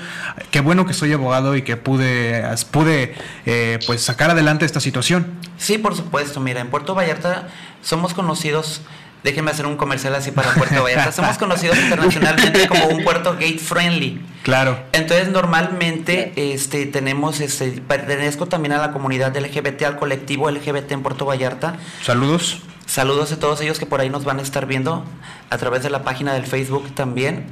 [0.50, 3.14] qué bueno que soy abogado y que pude, pude
[3.46, 5.26] eh, pues sacar adelante esta situación?
[5.58, 6.40] Sí, por supuesto.
[6.40, 7.48] Mira, en Puerto Vallarta
[7.82, 8.82] somos conocidos
[9.24, 11.12] Déjenme hacer un comercial así para Puerto Vallarta.
[11.12, 14.20] Somos conocidos internacionalmente como un puerto gate friendly.
[14.42, 14.78] Claro.
[14.92, 21.02] Entonces, normalmente este, tenemos, este, pertenezco también a la comunidad LGBT, al colectivo LGBT en
[21.02, 21.76] Puerto Vallarta.
[22.02, 22.61] Saludos.
[22.88, 25.05] Saludos a todos ellos que por ahí nos van a estar viendo
[25.51, 27.44] a través de la página del Facebook también.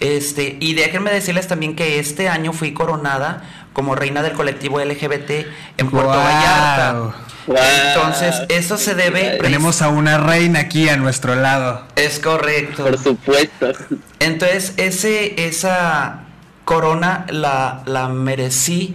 [0.00, 5.30] Este, y déjenme decirles también que este año fui coronada como reina del colectivo LGBT
[5.78, 7.14] en Puerto Vallarta.
[7.46, 9.38] Entonces, eso se debe.
[9.40, 11.86] Tenemos a una reina aquí a nuestro lado.
[11.96, 12.84] Es correcto.
[12.84, 13.72] Por supuesto.
[14.18, 16.24] Entonces, ese, esa
[16.66, 18.94] corona la, la merecí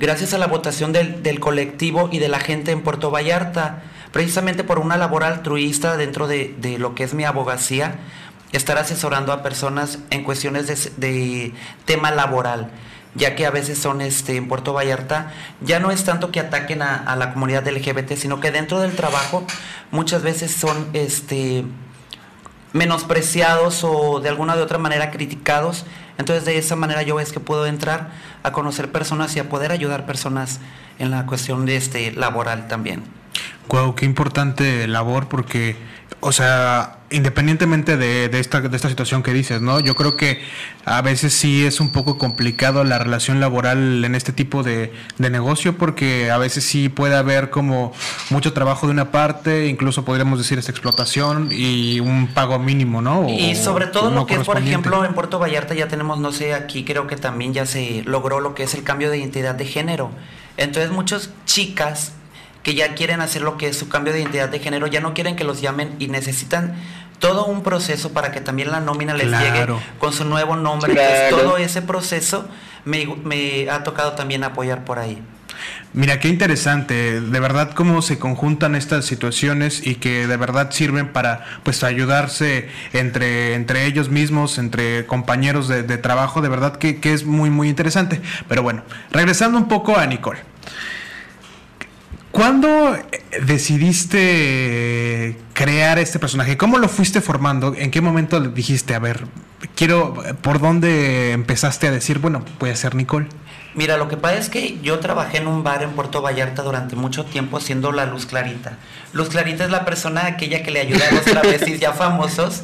[0.00, 4.64] gracias a la votación del, del, colectivo y de la gente en Puerto Vallarta, precisamente
[4.64, 7.96] por una labor altruista dentro de, de lo que es mi abogacía,
[8.52, 12.70] estar asesorando a personas en cuestiones de, de tema laboral
[13.14, 16.82] ya que a veces son este, en Puerto Vallarta, ya no es tanto que ataquen
[16.82, 19.44] a, la comunidad LGBT, sino que dentro del trabajo
[19.90, 21.64] muchas veces son este,
[22.72, 25.84] menospreciados o de alguna de otra manera criticados.
[26.18, 28.10] Entonces de esa manera yo es que puedo entrar
[28.42, 30.60] a conocer personas y a poder ayudar personas
[30.98, 33.19] en la cuestión de este laboral también.
[33.68, 35.76] Wow, qué importante labor porque,
[36.20, 39.80] o sea, independientemente de, de, esta, de esta situación que dices, ¿no?
[39.80, 40.40] Yo creo que
[40.84, 45.30] a veces sí es un poco complicado la relación laboral en este tipo de, de,
[45.30, 47.92] negocio porque a veces sí puede haber como
[48.30, 53.20] mucho trabajo de una parte, incluso podríamos decir esta explotación y un pago mínimo, ¿no?
[53.20, 56.32] O, y sobre todo lo que es, por ejemplo, en Puerto Vallarta ya tenemos, no
[56.32, 59.54] sé, aquí creo que también ya se logró lo que es el cambio de identidad
[59.54, 60.10] de género.
[60.56, 62.12] Entonces muchas chicas
[62.62, 65.14] que ya quieren hacer lo que es su cambio de identidad de género, ya no
[65.14, 66.74] quieren que los llamen y necesitan
[67.18, 69.66] todo un proceso para que también la nómina les llegue
[69.98, 70.92] con su nuevo nombre.
[70.92, 72.48] Entonces, todo ese proceso
[72.84, 75.22] me, me ha tocado también apoyar por ahí.
[75.92, 81.12] Mira, qué interesante, de verdad cómo se conjuntan estas situaciones y que de verdad sirven
[81.12, 87.00] para pues ayudarse entre, entre ellos mismos, entre compañeros de, de trabajo, de verdad que,
[87.00, 88.20] que, es muy muy interesante.
[88.48, 90.38] Pero bueno, regresando un poco a Nicole.
[92.32, 92.96] ¿Cuándo
[93.44, 96.56] decidiste crear este personaje?
[96.56, 97.74] ¿Cómo lo fuiste formando?
[97.76, 99.26] ¿En qué momento dijiste, a ver,
[99.74, 103.26] quiero, por dónde empezaste a decir, bueno, voy a ser Nicole?
[103.74, 106.96] Mira, lo que pasa es que yo trabajé en un bar en Puerto Vallarta durante
[106.96, 108.78] mucho tiempo haciendo la Luz Clarita.
[109.12, 112.62] Luz Clarita es la persona aquella que le ayuda a los travestis ya famosos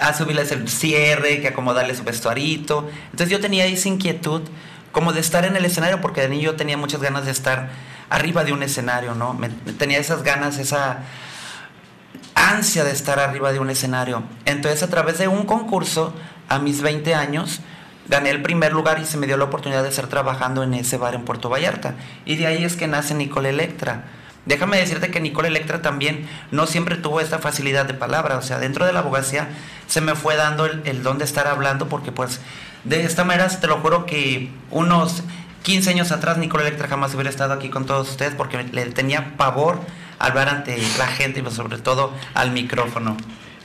[0.00, 2.88] a subirles el cierre, que acomodarle su vestuarito.
[3.10, 4.42] Entonces yo tenía esa inquietud
[4.92, 7.68] como de estar en el escenario, porque de niño yo tenía muchas ganas de estar
[8.10, 9.34] arriba de un escenario, ¿no?
[9.34, 10.98] Me, tenía esas ganas, esa
[12.34, 14.22] ansia de estar arriba de un escenario.
[14.44, 16.14] Entonces, a través de un concurso,
[16.48, 17.60] a mis 20 años,
[18.08, 20.96] gané el primer lugar y se me dio la oportunidad de estar trabajando en ese
[20.96, 21.94] bar en Puerto Vallarta.
[22.24, 24.04] Y de ahí es que nace Nicole Electra.
[24.44, 28.60] Déjame decirte que Nicole Electra también no siempre tuvo esta facilidad de palabra, o sea,
[28.60, 29.48] dentro de la abogacía
[29.88, 32.40] se me fue dando el, el don de estar hablando porque pues
[32.84, 35.24] de esta manera te lo juro que unos
[35.66, 39.36] 15 años atrás Nicole Electra jamás hubiera estado aquí con todos ustedes porque le tenía
[39.36, 39.80] pavor
[40.20, 43.16] hablar ante la gente y sobre todo al micrófono.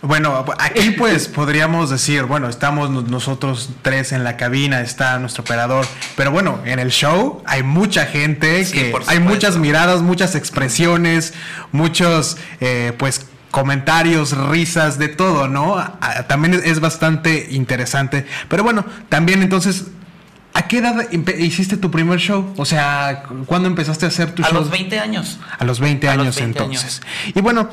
[0.01, 5.85] Bueno, aquí pues podríamos decir, bueno, estamos nosotros tres en la cabina, está nuestro operador,
[6.15, 11.35] pero bueno, en el show hay mucha gente, que hay muchas miradas, muchas expresiones,
[11.71, 15.75] muchos eh, pues comentarios, risas, de todo, ¿no?
[16.27, 19.85] También es bastante interesante, pero bueno, también entonces
[20.53, 21.09] ¿A qué edad
[21.39, 22.53] hiciste tu primer show?
[22.57, 24.51] O sea, ¿cuándo empezaste a hacer tu show?
[24.51, 25.39] A los 20 años.
[25.57, 27.01] A los 20 años entonces.
[27.33, 27.69] Y bueno,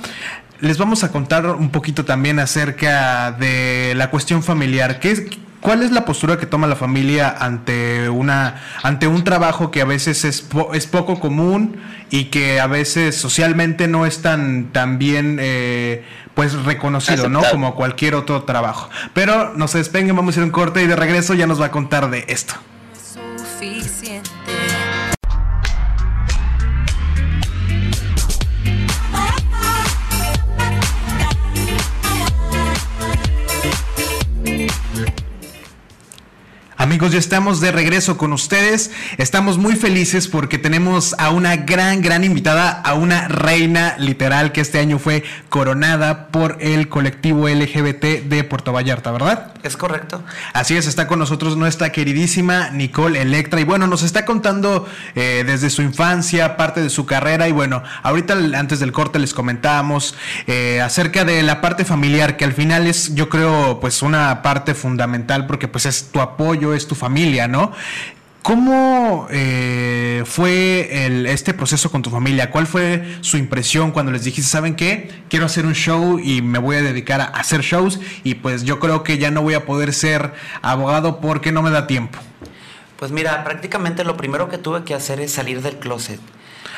[0.61, 5.01] les vamos a contar un poquito también acerca de la cuestión familiar.
[5.01, 5.23] ¿Qué es,
[5.61, 9.85] ¿Cuál es la postura que toma la familia ante una ante un trabajo que a
[9.85, 11.77] veces es, es poco común
[12.11, 17.43] y que a veces socialmente no es tan, tan bien eh, pues reconocido, ¿no?
[17.51, 18.89] Como cualquier otro trabajo.
[19.15, 21.67] Pero no se despeguen, vamos a ir un corte y de regreso ya nos va
[21.67, 22.55] a contar de esto.
[36.99, 38.91] Amigos, ya estamos de regreso con ustedes.
[39.19, 44.61] Estamos muy felices porque tenemos a una gran, gran invitada, a una reina literal que
[44.61, 49.53] este año fue coronada por el colectivo LGBT de Puerto Vallarta, ¿verdad?
[49.63, 50.25] Es correcto.
[50.55, 55.45] Así es, está con nosotros nuestra queridísima Nicole Electra y bueno, nos está contando eh,
[55.47, 60.17] desde su infancia, parte de su carrera y bueno, ahorita antes del corte les comentábamos
[60.49, 64.75] eh, acerca de la parte familiar que al final es yo creo pues una parte
[64.75, 67.73] fundamental porque pues es tu apoyo es tu familia, ¿no?
[68.49, 72.51] ¿Cómo eh, fue el, este proceso con tu familia?
[72.51, 75.23] ¿Cuál fue su impresión cuando les dijiste, ¿saben qué?
[75.29, 78.79] Quiero hacer un show y me voy a dedicar a hacer shows y pues yo
[78.79, 82.19] creo que ya no voy a poder ser abogado porque no me da tiempo.
[82.97, 86.21] Pues mira, prácticamente lo primero que tuve que hacer es salir del closet.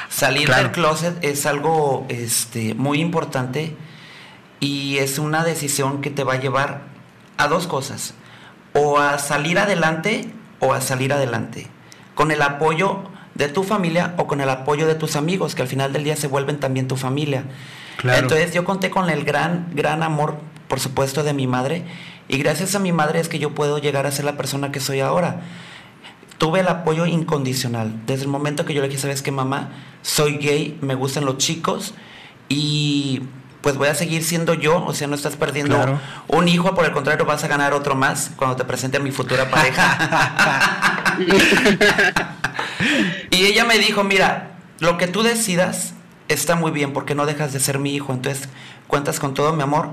[0.08, 3.76] Salir del closet es algo este, muy importante
[4.58, 6.82] y es una decisión que te va a llevar
[7.36, 8.14] a dos cosas
[8.72, 11.66] o a salir adelante o a salir adelante.
[12.14, 13.04] Con el apoyo
[13.34, 16.16] de tu familia o con el apoyo de tus amigos, que al final del día
[16.16, 17.44] se vuelven también tu familia.
[18.02, 21.84] Entonces yo conté con el gran, gran amor, por supuesto, de mi madre.
[22.28, 24.80] Y gracias a mi madre es que yo puedo llegar a ser la persona que
[24.80, 25.40] soy ahora.
[26.38, 27.92] Tuve el apoyo incondicional.
[28.06, 29.70] Desde el momento que yo le dije, ¿sabes qué, mamá?
[30.02, 31.94] Soy gay, me gustan los chicos
[32.48, 33.22] y
[33.60, 36.92] pues voy a seguir siendo yo, o sea, no estás perdiendo un hijo, por el
[36.92, 41.16] contrario, vas a ganar otro más cuando te presente a mi futura pareja.
[43.30, 45.92] y ella me dijo, mira, lo que tú decidas
[46.28, 48.48] está muy bien porque no dejas de ser mi hijo, entonces
[48.86, 49.90] cuentas con todo mi amor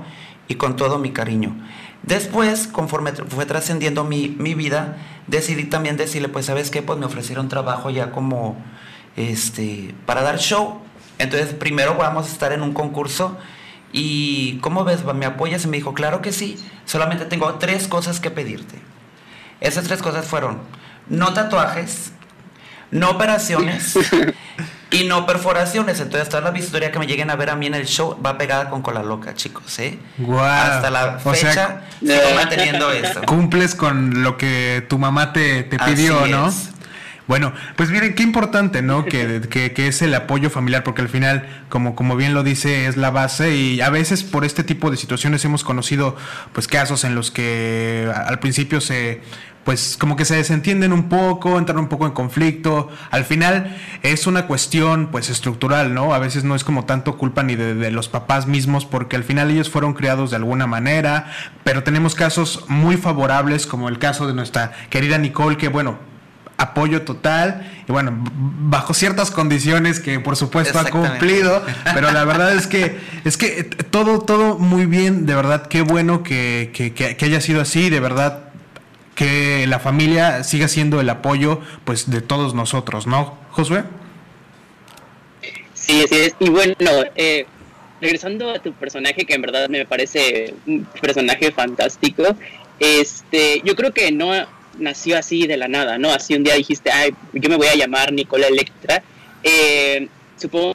[0.48, 1.54] y con todo mi cariño.
[2.02, 6.80] Después, conforme fue trascendiendo mi, mi vida, decidí también decirle, pues, ¿sabes qué?
[6.80, 8.56] Pues me ofrecieron trabajo ya como,
[9.16, 10.80] este, para dar show
[11.18, 13.36] Entonces, primero vamos a estar en un concurso
[13.92, 15.04] y ¿cómo ves?
[15.04, 15.64] ¿Me apoyas?
[15.64, 18.78] Y me dijo, claro que sí, solamente tengo tres cosas que pedirte.
[19.60, 20.60] Esas tres cosas fueron
[21.08, 22.12] no tatuajes,
[22.90, 23.98] no operaciones
[24.90, 26.00] y no perforaciones.
[26.00, 28.38] Entonces toda la historia que me lleguen a ver a mí en el show va
[28.38, 29.98] pegada con cola loca, chicos, ¿eh?
[30.38, 33.22] Hasta la fecha sigo manteniendo eso.
[33.22, 36.52] Cumples con lo que tu mamá te, te pidió, ¿no?
[37.28, 39.04] Bueno, pues miren, qué importante, ¿no?
[39.04, 42.96] que, que, es el apoyo familiar, porque al final, como, como bien lo dice, es
[42.96, 46.16] la base y a veces por este tipo de situaciones hemos conocido
[46.52, 49.20] pues casos en los que al principio se
[49.64, 52.88] pues como que se desentienden un poco, entran un poco en conflicto.
[53.10, 56.14] Al final es una cuestión pues estructural, ¿no?
[56.14, 59.24] A veces no es como tanto culpa ni de, de, los papás mismos porque al
[59.24, 61.30] final ellos fueron criados de alguna manera,
[61.64, 65.98] pero tenemos casos muy favorables como el caso de nuestra querida Nicole que bueno,
[66.58, 67.66] apoyo total.
[67.88, 72.98] Y bueno, bajo ciertas condiciones que por supuesto ha cumplido, pero la verdad es que
[73.24, 77.62] es que todo todo muy bien, de verdad qué bueno que, que, que, haya sido
[77.62, 78.50] así, de verdad
[79.14, 83.84] que la familia siga siendo el apoyo pues de todos nosotros, ¿no, Josué?
[85.72, 86.34] Sí, así es.
[86.38, 86.74] Y bueno,
[87.16, 87.46] eh,
[88.00, 92.24] regresando a tu personaje, que en verdad me parece un personaje fantástico,
[92.78, 94.32] este, yo creo que no
[94.78, 96.10] nació así de la nada, ¿no?
[96.10, 99.02] Así un día dijiste, ay, yo me voy a llamar Nicola Electra.
[99.42, 100.74] Eh, supongo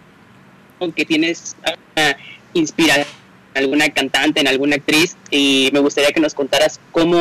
[0.96, 1.56] que tienes
[1.96, 2.18] una
[2.54, 3.08] inspiración
[3.56, 7.18] alguna cantante, en alguna actriz, y me gustaría que nos contaras cómo,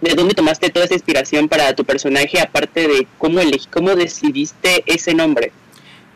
[0.00, 4.84] de dónde tomaste toda esa inspiración para tu personaje, aparte de cómo elegí, cómo decidiste
[4.86, 5.52] ese nombre.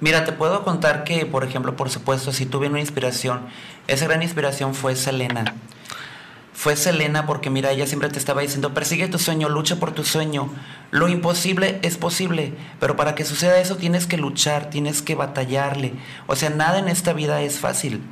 [0.01, 3.47] Mira, te puedo contar que, por ejemplo, por supuesto, si tuve una inspiración,
[3.87, 5.55] esa gran inspiración fue Selena
[6.55, 10.05] fue Selena porque mira, ella siempre te estaba diciendo, persigue tu sueño, lucha por tu
[10.05, 10.51] sueño.
[10.91, 15.95] Lo imposible es posible, pero para que suceda eso tienes que luchar, tienes que batallarle.
[16.27, 18.03] O sea, nada en esta vida es fácil.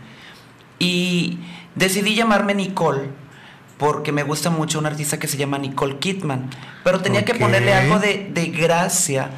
[0.78, 1.38] Y
[1.74, 3.10] decidí llamarme Nicole
[3.76, 6.50] porque me gusta mucho una artista que se llama Nicole Kidman,
[6.84, 9.30] pero tenía que ponerle algo de, de gracia.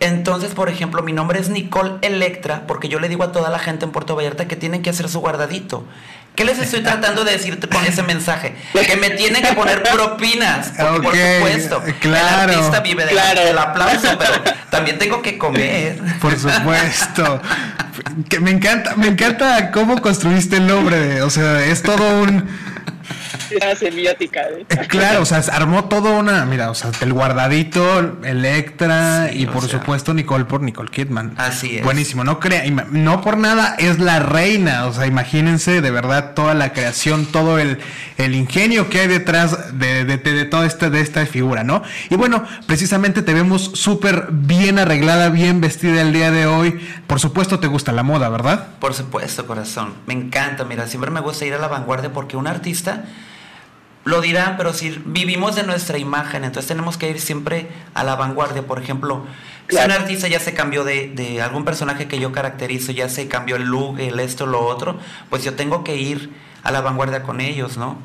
[0.00, 3.58] Entonces, por ejemplo, mi nombre es Nicole Electra, porque yo le digo a toda la
[3.58, 5.84] gente en Puerto Vallarta que tienen que hacer su guardadito.
[6.38, 8.54] ¿Qué les estoy tratando de decirte con ese mensaje?
[8.72, 10.72] Que me tienen que poner propinas,
[11.02, 14.34] porque por supuesto, claro, el artista vive del aplauso, pero
[14.70, 15.98] también tengo que comer.
[16.20, 17.42] Por supuesto.
[18.28, 22.48] que me encanta, me encanta cómo construiste el nombre, o sea, es todo un
[23.78, 24.42] semiótica.
[24.42, 24.66] ¿eh?
[24.88, 30.14] Claro, o sea, armó todo una, mira, o sea, el guardadito, Electra y por supuesto
[30.14, 31.34] Nicole por Nicole Kidman.
[31.36, 31.84] Así es.
[31.84, 36.54] Buenísimo, no crea, no por nada es la reina, o sea, imagínense de verdad toda
[36.54, 37.78] la creación, todo el,
[38.16, 41.82] el ingenio que hay detrás de, de, de, toda esta, de esta figura, ¿no?
[42.10, 46.80] Y bueno, precisamente te vemos súper bien arreglada, bien vestida el día de hoy.
[47.06, 48.68] Por supuesto te gusta la moda, ¿verdad?
[48.80, 49.94] Por supuesto, corazón.
[50.06, 52.97] Me encanta, mira, siempre me gusta ir a la vanguardia porque un artista
[54.04, 58.16] lo dirán, pero si vivimos de nuestra imagen, entonces tenemos que ir siempre a la
[58.16, 58.66] vanguardia.
[58.66, 59.26] Por ejemplo,
[59.68, 63.28] si un artista ya se cambió de, de, algún personaje que yo caracterizo, ya se
[63.28, 66.32] cambió el look, el esto, lo otro, pues yo tengo que ir
[66.62, 67.98] a la vanguardia con ellos, ¿no?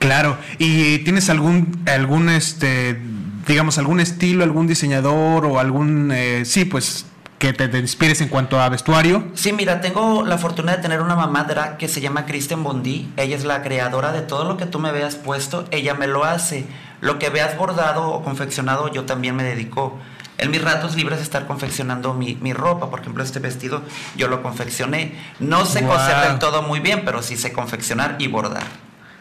[0.00, 0.36] Claro.
[0.58, 3.00] ¿Y tienes algún, algún este,
[3.46, 7.06] digamos, algún estilo, algún diseñador o algún, eh, sí, pues
[7.38, 9.24] que te, inspires en cuanto a vestuario?
[9.34, 13.12] Sí, mira, tengo la fortuna de tener una mamá drag que se llama Kristen Bondi.
[13.16, 15.66] Ella es la creadora de todo lo que tú me veas puesto.
[15.70, 16.66] Ella me lo hace.
[17.00, 19.98] Lo que veas bordado o confeccionado, yo también me dedico.
[20.38, 22.90] En mis ratos libres estar confeccionando mi, ropa.
[22.90, 23.82] Por ejemplo, este vestido
[24.16, 25.12] yo lo confeccioné.
[25.38, 28.64] No sé coser del todo muy bien, pero sí sé confeccionar y bordar.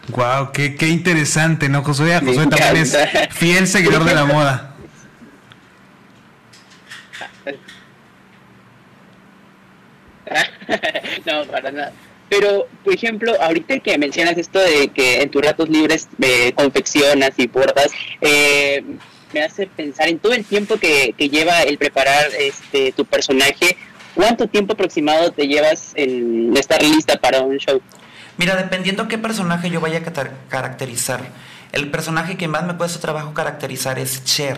[0.09, 2.19] Wow, qué, qué interesante, ¿no, Josué?
[2.19, 2.97] Josué también es
[3.31, 4.69] fiel seguidor de la moda.
[11.25, 11.93] no, para nada.
[12.29, 17.31] Pero, por ejemplo, ahorita que mencionas esto de que en tus ratos libres eh, confeccionas
[17.37, 18.83] y bordas, eh,
[19.33, 23.77] me hace pensar en todo el tiempo que, lleva el preparar este tu personaje.
[24.15, 27.81] ¿Cuánto tiempo aproximado te llevas en estar lista para un show?
[28.37, 31.21] Mira, dependiendo qué personaje yo vaya a caracterizar.
[31.71, 34.57] El personaje que más me cuesta trabajo caracterizar es Cher.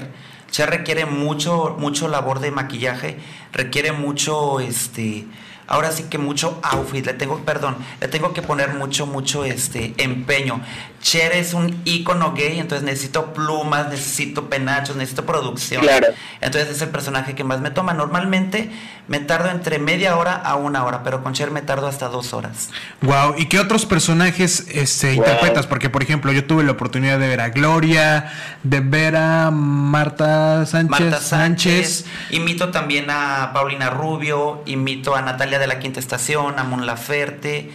[0.51, 3.17] Cher requiere mucho, mucho labor de maquillaje,
[3.51, 5.25] requiere mucho, este,
[5.67, 9.93] ahora sí que mucho outfit, le tengo, perdón, le tengo que poner mucho, mucho este
[9.97, 10.61] empeño.
[11.05, 15.83] Cher es un ícono gay, entonces necesito plumas, necesito penachos, necesito producción.
[15.83, 16.07] Claro.
[16.41, 17.93] Entonces es el personaje que más me toma.
[17.93, 18.71] Normalmente
[19.07, 22.33] me tardo entre media hora a una hora, pero con Cher me tardo hasta dos
[22.33, 22.71] horas.
[23.01, 25.67] Wow, ¿y qué otros personajes este, interpretas?
[25.67, 28.31] Porque, por ejemplo, yo tuve la oportunidad de ver a Gloria,
[28.63, 30.89] de ver a Marta Sánchez.
[30.89, 32.05] Marta Sánchez.
[32.31, 37.69] Imito también a Paulina Rubio, imito a Natalia de la Quinta Estación, a Mon Laferte.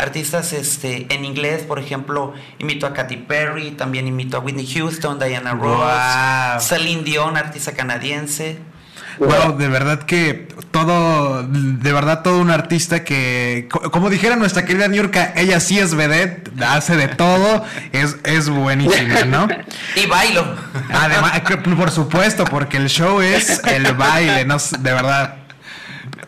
[0.00, 5.18] Artistas este, en inglés, por ejemplo, imito a Katy Perry, también imito a Whitney Houston,
[5.18, 6.60] Diana Ross, Wow.
[6.60, 8.58] Celine Dion, artista canadiense.
[9.18, 14.64] Wow, de verdad que todo, de verdad todo un artista que, co- como dijera nuestra
[14.64, 19.46] querida Niurka, ella sí es vedette, hace de todo, es, es buenísima, ¿no?
[19.96, 20.56] Y bailo.
[20.90, 21.42] Además,
[21.76, 25.36] por supuesto, porque el show es el baile, no sé, de verdad.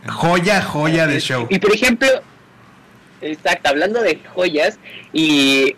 [0.08, 1.46] Joya, joya de show.
[1.48, 2.08] Y por ejemplo,
[3.22, 4.78] exacto, hablando de joyas,
[5.12, 5.76] y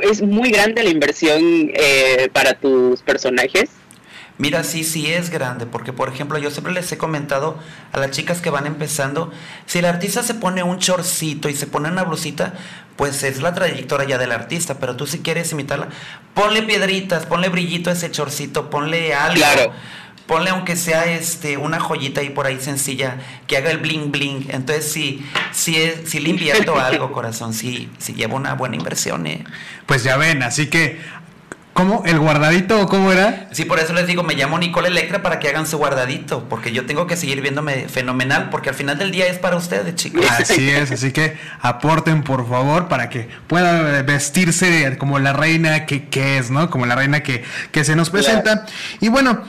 [0.00, 3.70] es muy grande la inversión eh, para tus personajes.
[4.36, 7.56] Mira, sí, sí es grande, porque por ejemplo yo siempre les he comentado
[7.92, 9.32] a las chicas que van empezando,
[9.66, 12.52] si el artista se pone un chorcito y se pone una blusita,
[12.96, 15.88] pues es la trayectoria ya del artista, pero tú si quieres imitarla,
[16.34, 19.36] ponle piedritas, ponle brillito a ese chorcito, ponle algo.
[19.36, 19.72] Claro.
[20.26, 23.16] Ponle aunque sea este una joyita ahí por ahí sencilla
[23.46, 24.46] que haga el bling bling.
[24.50, 27.52] Entonces sí, sí, es- sí le invierto algo, corazón.
[27.52, 29.44] Sí, sí lleva una buena inversión, eh.
[29.86, 30.98] Pues ya ven, así que,
[31.74, 32.04] ¿cómo?
[32.06, 33.48] ¿El guardadito o cómo era?
[33.52, 36.72] Sí, por eso les digo, me llamo Nicole Electra para que hagan su guardadito, porque
[36.72, 40.24] yo tengo que seguir viéndome fenomenal, porque al final del día es para ustedes, chicos.
[40.30, 46.08] Así es, así que aporten por favor para que pueda vestirse como la reina que,
[46.08, 46.70] que es, ¿no?
[46.70, 48.64] Como la reina que, que se nos presenta.
[49.00, 49.42] Y bueno,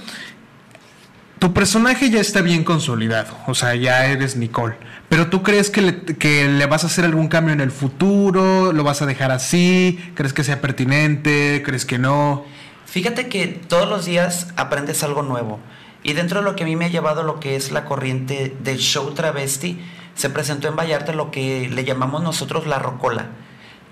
[1.39, 4.75] tu personaje ya está bien consolidado, o sea, ya eres Nicole.
[5.09, 8.73] Pero tú crees que le, que le vas a hacer algún cambio en el futuro,
[8.73, 12.45] lo vas a dejar así, crees que sea pertinente, crees que no.
[12.85, 15.59] Fíjate que todos los días aprendes algo nuevo.
[16.03, 18.55] Y dentro de lo que a mí me ha llevado lo que es la corriente
[18.61, 19.79] del show travesti,
[20.13, 23.27] se presentó en Vallarta lo que le llamamos nosotros la rocola.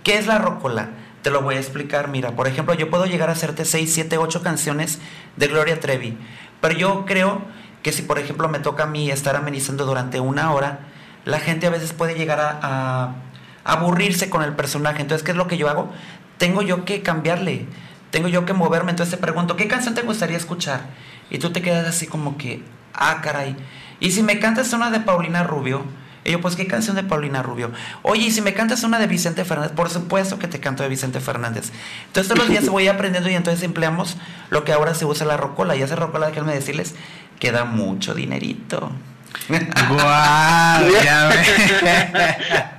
[0.03, 0.91] ¿Qué es la rocola?
[1.21, 2.09] Te lo voy a explicar.
[2.09, 4.99] Mira, por ejemplo, yo puedo llegar a hacerte 6, 7, 8 canciones
[5.37, 6.17] de Gloria Trevi.
[6.63, 7.41] Pero yo creo
[7.81, 10.79] que si, por ejemplo, me toca a mí estar amenizando durante una hora,
[11.25, 13.15] la gente a veces puede llegar a,
[13.65, 15.01] aburrirse con el personaje.
[15.01, 15.91] Entonces, ¿qué es lo que yo hago?
[16.37, 17.65] Tengo yo que cambiarle,
[18.11, 18.91] tengo yo que moverme.
[18.91, 20.85] Entonces te pregunto, ¿qué canción te gustaría escuchar?
[21.29, 23.57] Y tú te quedas así como que, ah, caray.
[23.99, 25.83] Y si me cantas una de Paulina Rubio,
[26.25, 27.71] y yo, pues, ¿qué canción de Paulina Rubio?
[28.01, 30.89] Oye, y si me cantas una de Vicente Fernández, por supuesto que te canto de
[30.89, 31.71] Vicente Fernández.
[32.07, 34.17] Entonces todos los días voy aprendiendo y entonces empleamos
[34.49, 35.75] lo que ahora se usa la rocola.
[35.75, 36.95] Y esa rocola, déjenme decirles,
[37.39, 38.91] que da mucho dinerito.
[39.49, 40.91] ¡Guau!
[41.03, 41.27] Ya
[41.83, 42.73] ven.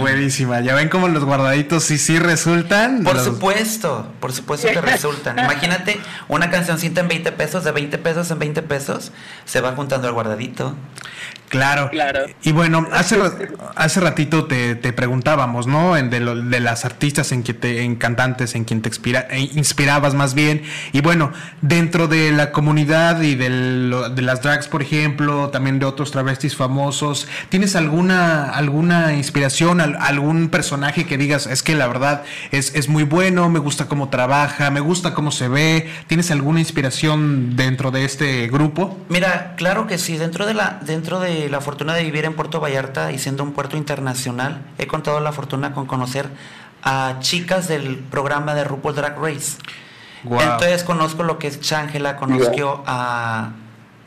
[0.00, 0.60] Buenísima.
[0.60, 3.02] Ya ven cómo los guardaditos sí sí resultan.
[3.02, 5.38] Por Los- supuesto, por supuesto que resultan.
[5.38, 9.10] Imagínate una cancioncita en 20 pesos, de 20 pesos en 20 pesos,
[9.44, 10.76] se va juntando el guardadito.
[11.48, 11.90] Claro.
[11.90, 12.20] Claro.
[12.42, 13.16] Y bueno, hace,
[13.76, 15.96] hace ratito te, te preguntábamos, ¿no?
[15.96, 19.26] En de, lo- de las artistas en que te, en cantantes, en quien te expira-
[19.30, 20.62] e inspirabas más bien.
[20.92, 21.32] Y bueno,
[21.62, 26.10] dentro de la comunidad y de, lo- de las drags, por ejemplo, también de otros
[26.10, 32.22] travestis famosos, ¿tienes alguna, alguna inspiración, al- algún personaje que digas, es que la verdad
[32.50, 35.88] es, es muy bueno, me gusta cómo trabaja, me gusta cómo se ve?
[36.08, 38.98] ¿Tienes alguna inspiración dentro de este grupo?
[39.08, 42.60] Mira, claro que sí, dentro de la dentro de la fortuna de vivir en Puerto
[42.60, 46.28] Vallarta y siendo un puerto internacional, he contado la fortuna con conocer
[46.82, 49.58] a chicas del programa de RuPaul Drag Race.
[50.24, 53.52] Entonces conozco lo que es Changela, conozco a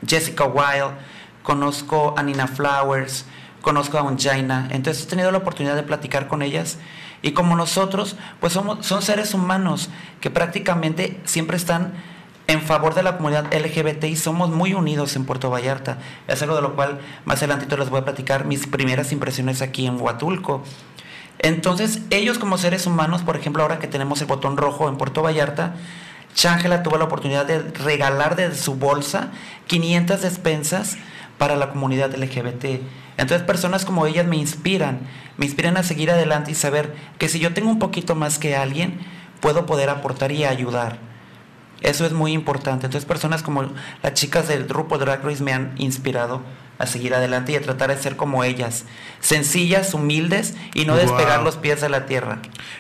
[0.06, 0.96] Jessica Wilde,
[1.44, 3.26] conozco a Nina Flowers,
[3.62, 4.68] conozco a Unjaina.
[4.72, 6.78] Entonces he tenido la oportunidad de platicar con ellas
[7.22, 9.90] y como nosotros, pues somos son seres humanos
[10.22, 11.94] que prácticamente siempre están
[12.50, 16.00] en favor de la comunidad LGBT y somos muy unidos en Puerto Vallarta.
[16.28, 19.86] Es algo de lo cual más adelantito les voy a platicar mis primeras impresiones aquí
[19.86, 20.64] en Huatulco.
[21.38, 25.22] Entonces, ellos como seres humanos, por ejemplo, ahora que tenemos el botón rojo en Puerto
[25.22, 25.76] Vallarta,
[26.34, 29.30] Changela tuvo la oportunidad de regalar de su bolsa
[29.68, 30.98] 500 despensas
[31.38, 32.82] para la comunidad LGBT.
[33.18, 35.02] Entonces, personas como ellas me inspiran,
[35.38, 38.56] me inspiran a seguir adelante y saber que si yo tengo un poquito más que
[38.56, 38.98] alguien,
[39.40, 41.09] puedo poder aportar y ayudar.
[41.82, 42.86] Eso es muy importante.
[42.86, 43.64] Entonces, personas como
[44.04, 46.42] las chicas del grupo Drag Race me han inspirado
[46.80, 48.86] a seguir adelante y a tratar de ser como ellas,
[49.20, 52.40] sencillas, humildes y no despegar los pies de la tierra.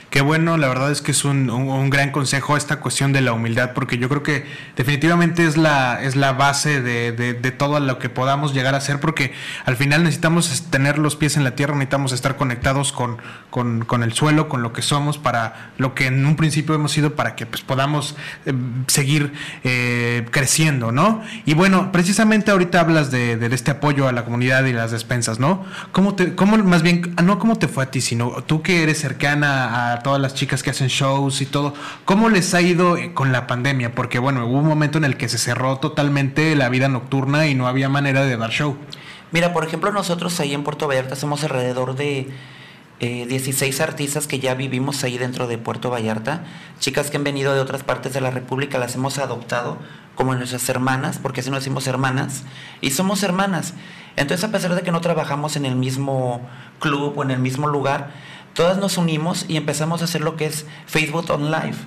[0.10, 3.32] Qué bueno, la verdad es que es un, un, gran consejo esta cuestión de la
[3.32, 4.44] humildad, porque yo creo que
[4.76, 8.82] definitivamente es la, es la base de, de, de, todo lo que podamos llegar a
[8.82, 9.34] ser, porque
[9.66, 13.18] al final necesitamos tener los pies en la tierra, necesitamos estar conectados con,
[13.52, 16.92] con, con el suelo, con lo que somos, para lo que en un principio hemos
[16.92, 18.16] sido, para que pues, podamos
[18.48, 18.54] eh,
[18.88, 19.34] seguir
[19.64, 21.22] eh, creciendo, ¿no?
[21.46, 25.40] Y bueno, precisamente ahorita hablas de, de, este apoyo a la comunidad y las despensas,
[25.40, 25.66] ¿no?
[25.92, 29.00] ¿Cómo te, cómo, más bien, no cómo te fue a ti, sino tú que eres
[29.00, 31.74] cercana a todas las chicas que hacen shows y todo,
[32.06, 33.94] ¿cómo les ha ido con la pandemia?
[33.96, 37.56] Porque bueno, hubo un momento en el que se cerró totalmente la vida nocturna y
[37.56, 38.78] no había manera de dar show.
[39.32, 42.30] Mira, por ejemplo, nosotros ahí en Puerto Vallarta somos alrededor de
[43.00, 46.44] eh, 16 artistas que ya vivimos ahí dentro de Puerto Vallarta,
[46.80, 49.78] chicas que han venido de otras partes de la República, las hemos adoptado
[50.20, 52.44] como nuestras hermanas, porque así nos decimos hermanas,
[52.82, 53.74] y somos hermanas.
[54.18, 56.46] Entonces, a pesar de que no trabajamos en el mismo
[56.80, 58.12] club o en el mismo lugar,
[58.54, 61.78] todas nos unimos y empezamos a hacer lo que es Facebook On Live.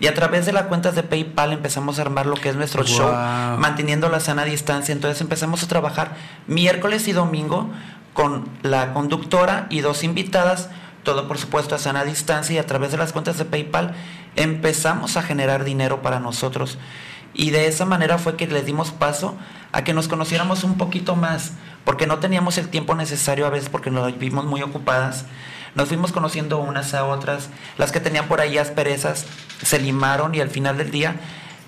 [0.00, 2.84] Y a través de las cuentas de PayPal empezamos a armar lo que es nuestro
[2.84, 3.12] show,
[3.58, 4.92] manteniendo la sana distancia.
[4.94, 6.16] Entonces empezamos a trabajar
[6.46, 7.68] miércoles y domingo
[8.14, 10.70] con la conductora y dos invitadas,
[11.02, 13.94] todo por supuesto a sana distancia y a través de las cuentas de PayPal
[14.36, 16.78] empezamos a generar dinero para nosotros.
[17.38, 19.34] Y de esa manera fue que le dimos paso
[19.72, 21.52] a que nos conociéramos un poquito más,
[21.86, 25.24] porque no teníamos el tiempo necesario a veces porque nos vimos muy ocupadas
[25.74, 27.50] nos fuimos conociendo unas a otras.
[27.76, 29.26] Las que tenían por ahí asperezas
[29.62, 31.16] se limaron y al final del día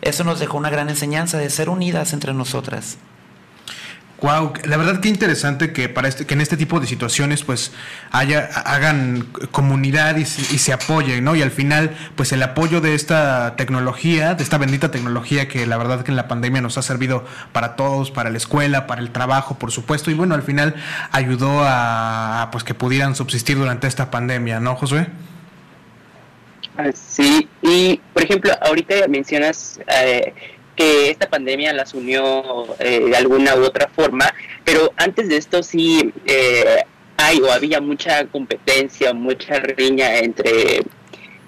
[0.03, 2.99] eso nos dejó una gran enseñanza de ser unidas entre nosotras.
[4.23, 7.73] Wow, la verdad que interesante que para este, que en este tipo de situaciones pues
[8.11, 11.35] haya hagan comunidad y, y, se apoyen, ¿no?
[11.37, 15.79] Y al final pues el apoyo de esta tecnología, de esta bendita tecnología que la
[15.79, 19.11] verdad que en la pandemia nos ha servido para todos, para la escuela, para el
[19.11, 20.75] trabajo, por supuesto, y bueno, al final
[21.13, 25.07] ayudó a, pues que pudieran subsistir durante esta pandemia, ¿no, Josué?
[26.95, 30.35] Sí, y por ejemplo, ahorita mencionas eh,
[30.81, 34.33] que esta pandemia las unió eh, de alguna u otra forma,
[34.65, 36.85] pero antes de esto sí eh,
[37.19, 40.81] hay o había mucha competencia, mucha riña entre,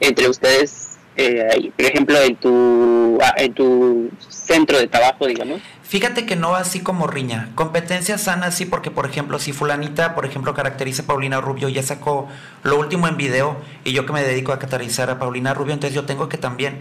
[0.01, 5.63] entre ustedes, eh, por ejemplo, en tu, en tu centro de trabajo, digamos.
[5.83, 7.51] Fíjate que no así como riña.
[7.55, 11.83] Competencia sana sí, porque por ejemplo, si fulanita, por ejemplo, caracteriza a Paulina Rubio, ya
[11.83, 12.29] sacó
[12.65, 15.95] lo último en video y yo que me dedico a caracterizar a Paulina Rubio, entonces
[15.95, 16.81] yo tengo que también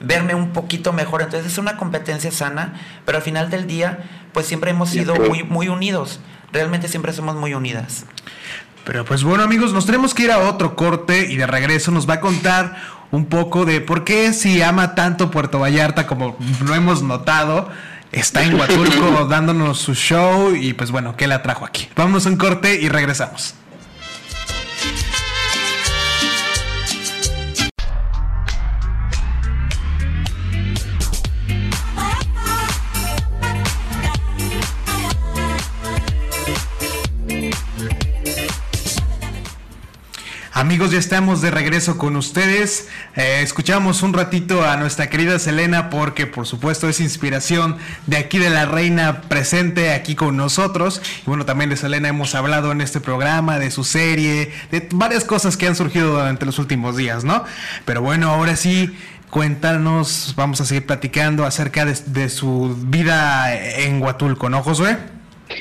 [0.00, 1.22] verme un poquito mejor.
[1.22, 2.74] Entonces es una competencia sana,
[3.04, 3.98] pero al final del día,
[4.32, 6.20] pues siempre hemos sido muy, muy unidos.
[6.52, 8.04] Realmente siempre somos muy unidas.
[8.84, 12.08] Pero pues bueno amigos, nos tenemos que ir a otro corte y de regreso nos
[12.08, 12.76] va a contar
[13.10, 17.68] un poco de por qué si ama tanto Puerto Vallarta como lo hemos notado,
[18.10, 21.88] está en Huatulco dándonos su show y pues bueno, ¿qué la trajo aquí?
[21.94, 23.54] Vamos a un corte y regresamos.
[40.60, 42.86] Amigos, ya estamos de regreso con ustedes.
[43.16, 48.36] Eh, escuchamos un ratito a nuestra querida Selena porque por supuesto es inspiración de aquí
[48.36, 51.00] de la reina presente aquí con nosotros.
[51.22, 55.24] Y bueno, también de Selena hemos hablado en este programa, de su serie, de varias
[55.24, 57.42] cosas que han surgido durante los últimos días, ¿no?
[57.86, 58.94] Pero bueno, ahora sí,
[59.30, 64.98] cuéntanos, vamos a seguir platicando acerca de, su vida en Huatulco, ¿no, Josué?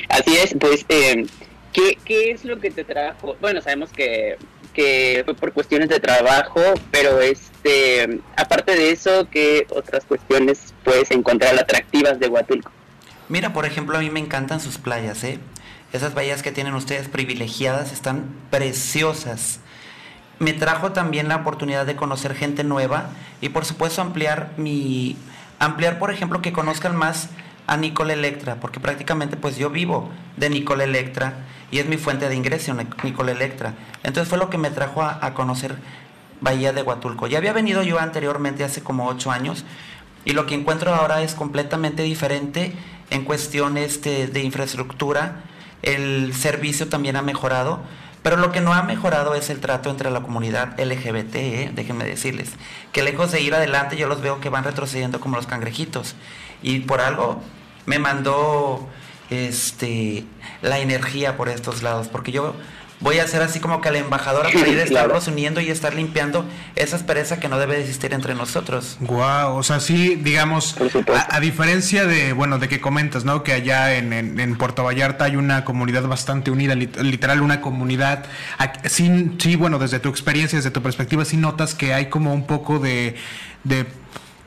[0.09, 1.25] Así es, pues, eh,
[1.71, 3.37] ¿qué, ¿qué es lo que te trajo?
[3.39, 4.35] Bueno, sabemos que
[4.79, 11.11] que fue por cuestiones de trabajo, pero este, aparte de eso, ¿qué otras cuestiones puedes
[11.11, 12.71] encontrar atractivas de Huatulco?
[13.27, 15.37] Mira, por ejemplo, a mí me encantan sus playas, ¿eh?
[15.91, 19.59] Esas bahías que tienen ustedes privilegiadas están preciosas.
[20.39, 23.09] Me trajo también la oportunidad de conocer gente nueva
[23.41, 25.17] y por supuesto ampliar mi
[25.59, 27.27] ampliar, por ejemplo, que conozcan más
[27.67, 31.33] a Nicole Electra, porque prácticamente pues yo vivo de Nicole Electra
[31.71, 33.73] y es mi fuente de ingreso, Nicole Electra.
[34.03, 35.75] Entonces fue lo que me trajo a, conocer
[36.41, 37.27] Bahía de Huatulco.
[37.27, 39.65] Ya había venido yo anteriormente, hace como ocho años,
[40.25, 42.73] y lo que encuentro ahora es completamente diferente
[43.09, 45.43] en cuestiones de, de infraestructura.
[45.81, 47.81] El servicio también ha mejorado,
[48.21, 51.71] pero lo que no ha mejorado es el trato entre la comunidad LGBT, ¿eh?
[51.73, 52.51] déjenme decirles,
[52.91, 56.15] que lejos de ir adelante yo los veo que van retrocediendo como los cangrejitos.
[56.61, 57.41] Y por algo
[57.85, 58.87] me mandó
[59.29, 60.23] este
[60.61, 62.55] la energía por estos lados, porque yo
[63.01, 65.93] voy a ser así como que la embajadora para ir a estarlos uniendo y estar
[65.93, 68.97] limpiando esa aspereza que no debe existir entre nosotros.
[68.99, 70.75] Guau, o sea, sí, digamos,
[71.29, 73.43] a, diferencia de, bueno, de que comentas, ¿no?
[73.43, 78.25] Que allá en, en, Puerto Vallarta hay una comunidad bastante unida, literal una comunidad,
[78.85, 82.45] sí, sí, bueno, desde tu experiencia, desde tu perspectiva, sí notas que hay como un
[82.45, 83.15] poco de,
[83.63, 83.85] de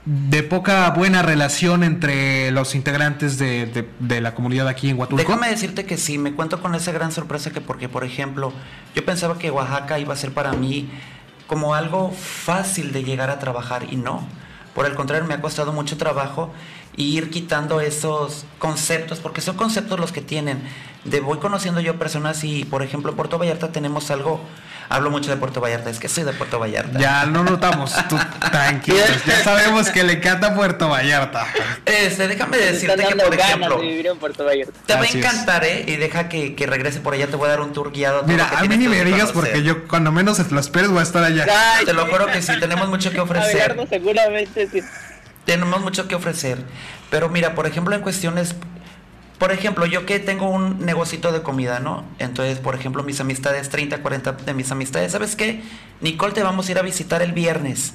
[0.04, 5.22] de poca buena relación entre los integrantes de, de, la comunidad aquí en Huatulco?
[5.22, 8.52] Déjame decirte que sí, me cuento con esa gran sorpresa que porque, por ejemplo,
[8.94, 10.90] yo pensaba que Oaxaca iba a ser para mí
[11.46, 14.26] como algo fácil de llegar a trabajar y no.
[14.74, 16.52] Por el contrario, me ha costado mucho trabajo
[16.96, 20.62] ir quitando esos conceptos, porque son conceptos los que tienen.
[21.04, 24.40] De voy conociendo yo personas y, por ejemplo, en Puerto Vallarta tenemos algo
[24.92, 26.98] hablo mucho de Puerto Vallarta, es que soy de Puerto Vallarta.
[26.98, 28.16] Ya no notamos, tú
[28.50, 31.46] tranquilos, ya sabemos que le encanta Puerto Vallarta.
[31.86, 33.80] Este, déjame decirte que, por ejemplo,
[34.86, 35.84] te va a encantar, ¿eh?
[35.86, 38.22] Y deja que, que, regrese por allá, te voy a dar un tour guiado.
[38.24, 41.24] Mira, a mí ni me digas porque yo cuando menos lo esperes voy a estar
[41.24, 41.46] allá.
[41.84, 43.76] te lo juro que sí, tenemos mucho que ofrecer.
[43.88, 44.82] seguramente sí.
[45.44, 46.64] Tenemos mucho que ofrecer.
[47.10, 48.54] Pero mira, por ejemplo, en cuestiones
[49.42, 52.04] por ejemplo, yo que tengo un negocito de comida, ¿no?
[52.20, 55.64] Entonces, por ejemplo, mis amistades, 30, 40 de mis amistades, ¿sabes qué?
[56.00, 57.92] Nicole, te vamos a ir a visitar el viernes.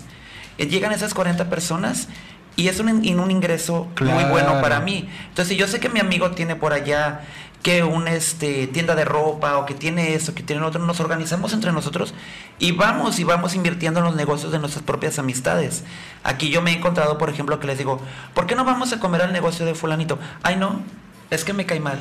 [0.57, 2.09] Eh, llegan esas 40 personas
[2.57, 5.07] y es un, un ingreso muy bueno para mí.
[5.29, 7.21] Entonces, yo sé que mi amigo tiene por allá
[7.63, 11.53] que un este tienda de ropa o que tiene eso, que tiene otro, nos organizamos
[11.53, 12.13] entre nosotros
[12.59, 15.83] y vamos y vamos invirtiendo en los negocios de nuestras propias amistades.
[16.23, 17.99] Aquí yo me he encontrado, por ejemplo, que les digo,
[18.33, 20.19] ¿por qué no vamos a comer al negocio de fulanito?
[20.43, 20.81] Ay, no,
[21.29, 21.99] es que me cae mal.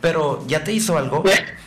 [0.00, 1.24] Pero, ¿ya te hizo algo?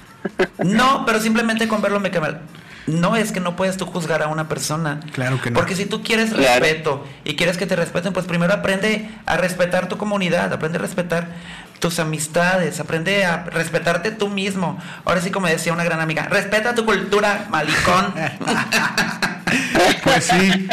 [0.63, 2.41] no, pero simplemente con verlo me cae mal.
[2.87, 4.99] No es que no puedes tú juzgar a una persona.
[5.13, 5.59] Claro que no.
[5.59, 9.87] Porque si tú quieres respeto y quieres que te respeten, pues primero aprende a respetar
[9.87, 11.29] tu comunidad, aprende a respetar
[11.81, 14.79] tus amistades, aprende a respetarte tú mismo.
[15.03, 18.13] Ahora sí, como decía una gran amiga, respeta tu cultura, malicón.
[20.03, 20.69] pues sí.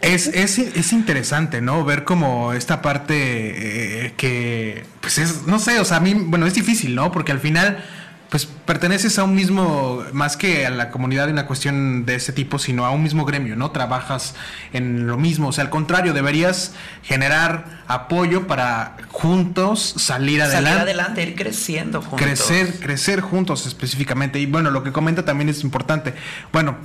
[0.00, 1.84] Es, es, es, interesante, ¿no?
[1.84, 6.46] Ver como esta parte eh, que, pues es, no sé, o sea, a mí, bueno,
[6.46, 7.12] es difícil, ¿no?
[7.12, 7.84] Porque al final
[8.28, 12.32] pues perteneces a un mismo, más que a la comunidad en una cuestión de ese
[12.32, 13.70] tipo, sino a un mismo gremio, ¿no?
[13.70, 14.34] Trabajas
[14.72, 20.68] en lo mismo, o sea, al contrario, deberías generar apoyo para juntos salir adelante.
[20.68, 22.20] Salir adelante, ir creciendo juntos.
[22.20, 24.38] Crecer, crecer juntos específicamente.
[24.38, 26.12] Y bueno, lo que comenta también es importante.
[26.52, 26.76] Bueno,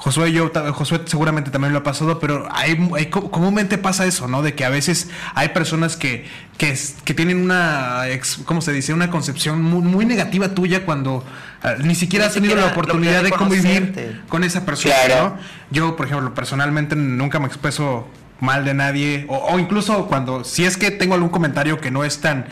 [0.00, 4.40] Josué yo, Josué seguramente también lo ha pasado, pero hay, comúnmente pasa eso, ¿no?
[4.40, 6.24] De que a veces hay personas que,
[6.56, 8.04] que, tienen una,
[8.46, 8.94] ¿cómo se dice?
[8.94, 11.22] Una concepción muy, negativa tuya cuando
[11.62, 15.36] ah, ni siquiera has tenido la oportunidad de convivir con esa persona, ¿no?
[15.70, 18.08] Yo, por ejemplo, personalmente nunca me expreso
[18.40, 22.22] mal de nadie, o, incluso cuando, si es que tengo algún comentario que no es
[22.22, 22.46] tan,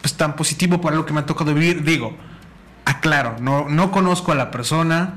[0.00, 2.16] pues, tan positivo para lo que me ha tocado vivir, digo,
[2.84, 5.14] aclaro, no, no conozco a la persona,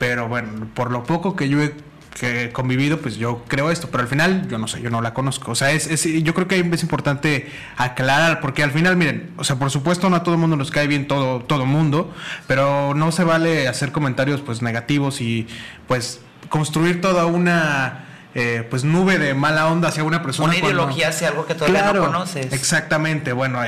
[0.00, 4.08] pero bueno, por lo poco que yo he convivido, pues yo creo esto, pero al
[4.08, 5.52] final yo no sé, yo no la conozco.
[5.52, 9.44] O sea, es, es, yo creo que es importante aclarar, porque al final, miren, o
[9.44, 12.10] sea, por supuesto no a todo el mundo nos cae bien todo, todo mundo,
[12.46, 15.46] pero no se vale hacer comentarios pues negativos y
[15.86, 20.48] pues construir toda una eh, pues nube de mala onda hacia una persona.
[20.50, 22.52] Una ideología hacia algo que todavía no conoces.
[22.52, 23.60] Exactamente, bueno,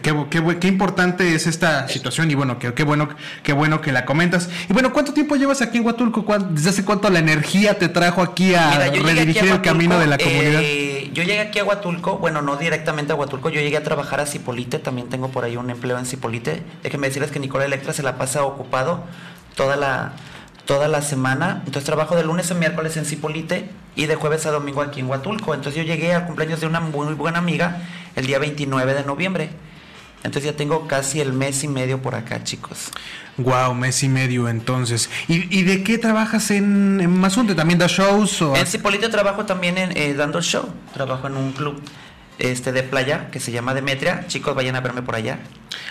[0.00, 3.10] qué, importante es esta situación y bueno, qué, bueno,
[3.42, 4.48] qué bueno que la comentas.
[4.68, 6.24] Y bueno, ¿cuánto tiempo llevas aquí en Huatulco?
[6.50, 10.60] ¿Desde hace cuánto la energía te trajo aquí a redirigir el camino de la comunidad?
[10.62, 14.20] Eh, yo llegué aquí a Huatulco, bueno, no directamente a Huatulco, yo llegué a trabajar
[14.20, 16.62] a Cipolite, también tengo por ahí un empleo en Cipolite.
[16.82, 19.04] Déjenme decirles que Nicola Electra se la pasa ocupado
[19.54, 20.12] toda la
[20.68, 21.62] toda la semana.
[21.64, 25.08] Entonces trabajo de lunes a miércoles en Cipolite y de jueves a domingo aquí en
[25.08, 25.54] Huatulco.
[25.54, 27.78] Entonces yo llegué al cumpleaños de una muy buena amiga
[28.16, 29.48] el día 29 de noviembre.
[30.24, 32.90] Entonces ya tengo casi el mes y medio por acá, chicos.
[33.38, 35.08] Wow, mes y medio entonces.
[35.26, 37.54] ¿Y, de qué trabajas en, en Mazunte?
[37.54, 38.42] ¿También das shows?
[38.42, 38.54] O...
[38.54, 40.68] En Cipolite trabajo también en, eh, dando show.
[40.92, 41.80] Trabajo en un club
[42.38, 44.26] este de playa que se llama Demetria.
[44.26, 45.38] Chicos, vayan a verme por allá.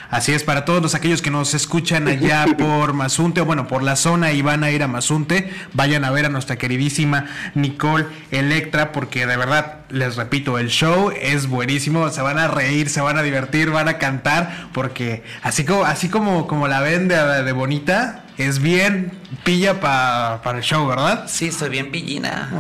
[0.10, 3.84] Así es, para todos los aquellos que nos escuchan allá por Mazunte, o bueno, por
[3.84, 7.26] la zona y van a ir a Mazunte, vayan a ver a nuestra queridísima
[7.56, 12.90] Nicole Electra, porque de verdad, les repito, el show es buenísimo, se van a reír,
[12.90, 17.08] se van a divertir, van a cantar, porque así como, así como, como la ven
[17.08, 19.12] de, bonita, es bien
[19.44, 21.26] pilla para el show, ¿verdad?
[21.28, 22.52] Sí, soy bien pillina.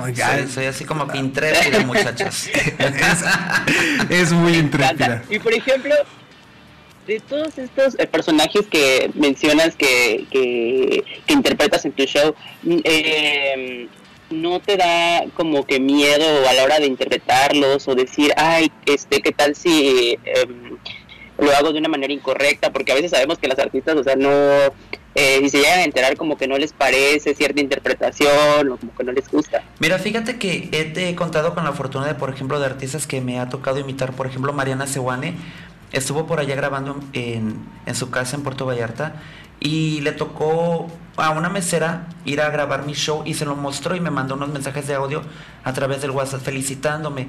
[0.53, 2.47] soy, así como intrépida, muchachos.
[2.79, 3.23] es,
[4.09, 5.23] es muy intrépida.
[5.29, 5.93] Y por ejemplo,
[7.07, 13.87] de todos estos eh, personajes que mencionas que, que, interpretas en tu show, em,
[14.29, 19.21] ¿no te da como que miedo a la hora de interpretarlos o decir, ay, este,
[19.21, 20.77] qué tal si em,
[21.37, 22.71] lo hago de una manera incorrecta?
[22.71, 24.29] Porque a veces sabemos que las artistas, o sea, no
[25.19, 28.93] eh, si se llegan a enterar como que no les parece cierta interpretación o como
[28.95, 29.63] que no les gusta.
[29.79, 33.19] Mira, fíjate que he, he contado con la fortuna de, por ejemplo, de artistas que
[33.19, 35.33] me ha tocado imitar, por ejemplo, Mariana Sewane
[35.91, 37.55] estuvo por allá grabando en,
[37.87, 39.15] en su casa en Puerto Vallarta
[39.59, 43.95] y le tocó a una mesera ir a grabar mi show y se lo mostró
[43.95, 45.23] y me mandó unos mensajes de audio
[45.63, 47.25] a través del WhatsApp felicitándome.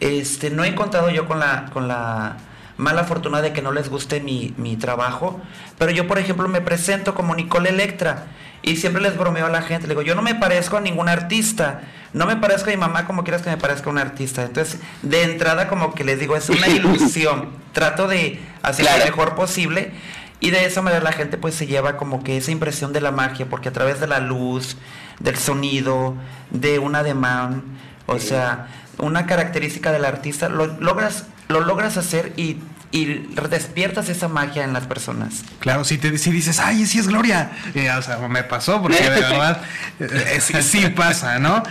[0.00, 2.36] Este, no he contado yo con la, con la
[2.80, 5.40] mala fortuna de que no les guste mi, mi trabajo,
[5.78, 8.26] pero yo por ejemplo me presento como Nicole Electra
[8.62, 11.08] y siempre les bromeo a la gente, le digo, yo no me parezco a ningún
[11.08, 14.42] artista, no me parezco a mi mamá como quieras que me parezca a un artista.
[14.42, 19.34] Entonces, de entrada como que les digo, es una ilusión, trato de hacer lo mejor
[19.34, 19.92] posible
[20.40, 23.12] y de esa manera la gente pues se lleva como que esa impresión de la
[23.12, 24.76] magia, porque a través de la luz,
[25.20, 26.14] del sonido,
[26.50, 27.62] de un ademán,
[28.06, 28.68] o sea,
[28.98, 32.58] una característica del artista, lo logras, lo logras hacer y,
[32.92, 33.04] y
[33.48, 35.42] despiertas esa magia en las personas.
[35.60, 39.02] Claro, si, te, si dices, ay, sí es Gloria, eh, o sea, me pasó, porque
[39.02, 39.62] de verdad
[40.00, 41.62] eh, sí, sí pasa, ¿no?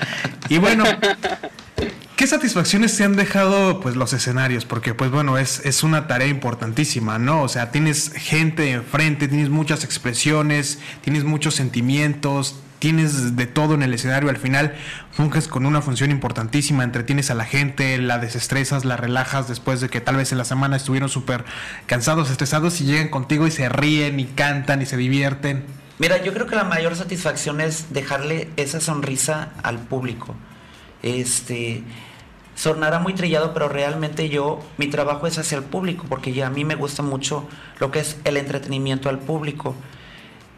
[0.48, 0.86] Y bueno,
[2.16, 4.66] ¿Qué satisfacciones se han dejado pues los escenarios?
[4.66, 7.44] Porque pues bueno, es, es una tarea importantísima, ¿no?
[7.44, 13.84] O sea, tienes gente enfrente, tienes muchas expresiones, tienes muchos sentimientos, tienes de todo en
[13.84, 14.30] el escenario.
[14.30, 14.76] Al final
[15.12, 19.90] funges con una función importantísima, entretienes a la gente, la desestresas, la relajas después de
[19.90, 21.46] que tal vez en la semana estuvieron súper
[21.86, 25.64] cansados, estresados y llegan contigo y se ríen y cantan y se divierten.
[26.00, 30.36] Mira, yo creo que la mayor satisfacción es dejarle esa sonrisa al público.
[31.04, 31.84] Este,
[32.56, 36.50] sonará muy trillado, pero realmente yo, mi trabajo es hacia el público, porque ya a
[36.50, 37.47] mí me gusta mucho
[37.80, 39.76] lo que es el entretenimiento al público.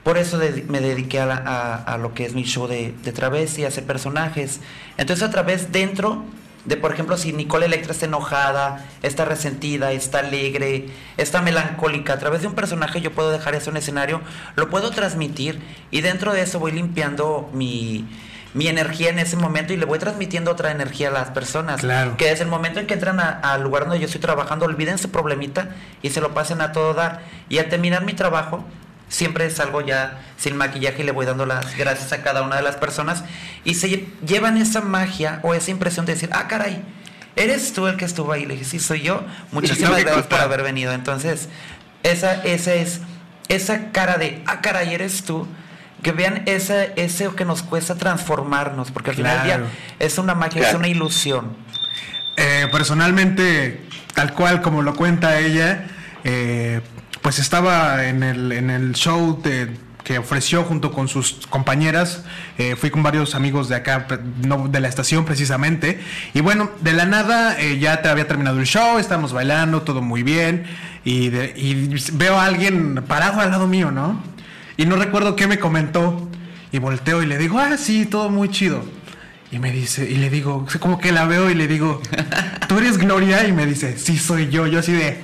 [0.04, 3.86] Por eso me dediqué a, lo que es mi show de, de travesti, a hacer
[3.86, 4.60] personajes.
[4.98, 6.24] Entonces a través dentro
[6.66, 12.20] de, por ejemplo, si Nicole Electra está enojada, está resentida, está alegre, está melancólica, a
[12.20, 14.22] través de un personaje yo puedo dejar eso en escenario,
[14.56, 18.06] lo puedo transmitir y dentro de eso voy limpiando mi,
[18.54, 21.82] mi energía en ese momento y le voy transmitiendo otra energía a las personas.
[21.82, 22.18] Claro.
[22.18, 25.10] Que es el momento en que entran al lugar donde yo estoy trabajando, olviden su
[25.10, 25.70] problemita
[26.02, 27.22] y se lo pasen a todo dar.
[27.50, 28.66] Y al terminar mi trabajo,
[29.08, 32.62] siempre salgo ya sin maquillaje y le voy dando las gracias a cada una de
[32.62, 33.24] las personas
[33.64, 36.82] y se llevan esa magia o esa impresión de decir, ah, caray,
[37.36, 38.46] eres tú el que estuvo ahí.
[38.46, 39.24] Le dije, sí, soy yo.
[39.52, 40.92] Muchísimas gracias por haber venido.
[40.92, 41.48] Entonces,
[42.04, 43.02] esa, esa es
[43.48, 45.48] esa cara de, ah, caray, eres tú
[46.02, 50.34] que vean ese, ese que nos cuesta transformarnos, porque al final del día es una
[50.34, 51.56] magia, es una ilusión.
[52.38, 53.82] Eh, personalmente,
[54.16, 55.88] tal cual como lo cuenta ella,
[56.24, 56.82] eh,
[57.22, 59.70] pues estaba en el, en el show de,
[60.04, 62.24] que ofreció junto con sus compañeras.
[62.58, 64.08] Eh, fui con varios amigos de acá,
[64.44, 66.02] no, de la estación precisamente.
[66.34, 70.24] Y bueno, de la nada ya te había terminado el show, estamos bailando, todo muy
[70.24, 70.66] bien.
[71.04, 74.32] Y, y veo a alguien parado al lado mío, ¿no?
[74.82, 76.28] Y no recuerdo qué me comentó.
[76.72, 78.84] Y volteo y le digo, ah, sí, todo muy chido.
[79.52, 82.02] Y me dice, y le digo, como que la veo y le digo,
[82.68, 83.46] ¿tú eres Gloria?
[83.48, 84.66] Y me dice, sí, soy yo.
[84.66, 85.22] Yo así de,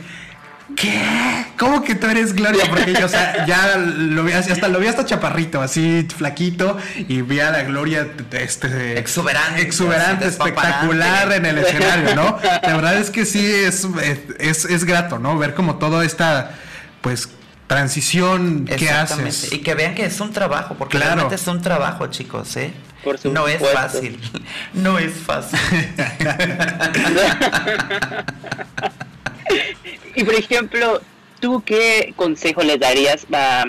[0.75, 1.45] ¿qué?
[1.57, 2.65] ¿Cómo que tú eres Gloria?
[2.69, 6.77] Porque yo, o sea, ya lo vi, hasta lo vi hasta chaparrito, así flaquito,
[7.07, 12.37] y vi a la Gloria este, exuberante, exuberante espectacular en el escenario, ¿no?
[12.61, 13.87] La verdad es que sí es,
[14.37, 15.35] es, es grato, ¿no?
[15.39, 16.51] Ver como todo esta,
[17.01, 17.29] pues,
[17.67, 19.53] transición que haces.
[19.53, 22.73] Y que vean que es un trabajo, porque realmente es un trabajo, chicos, ¿eh?
[23.25, 24.19] no es fácil.
[24.73, 25.59] No es fácil.
[30.15, 31.01] y por ejemplo,
[31.39, 33.65] ¿tú qué consejo les darías a,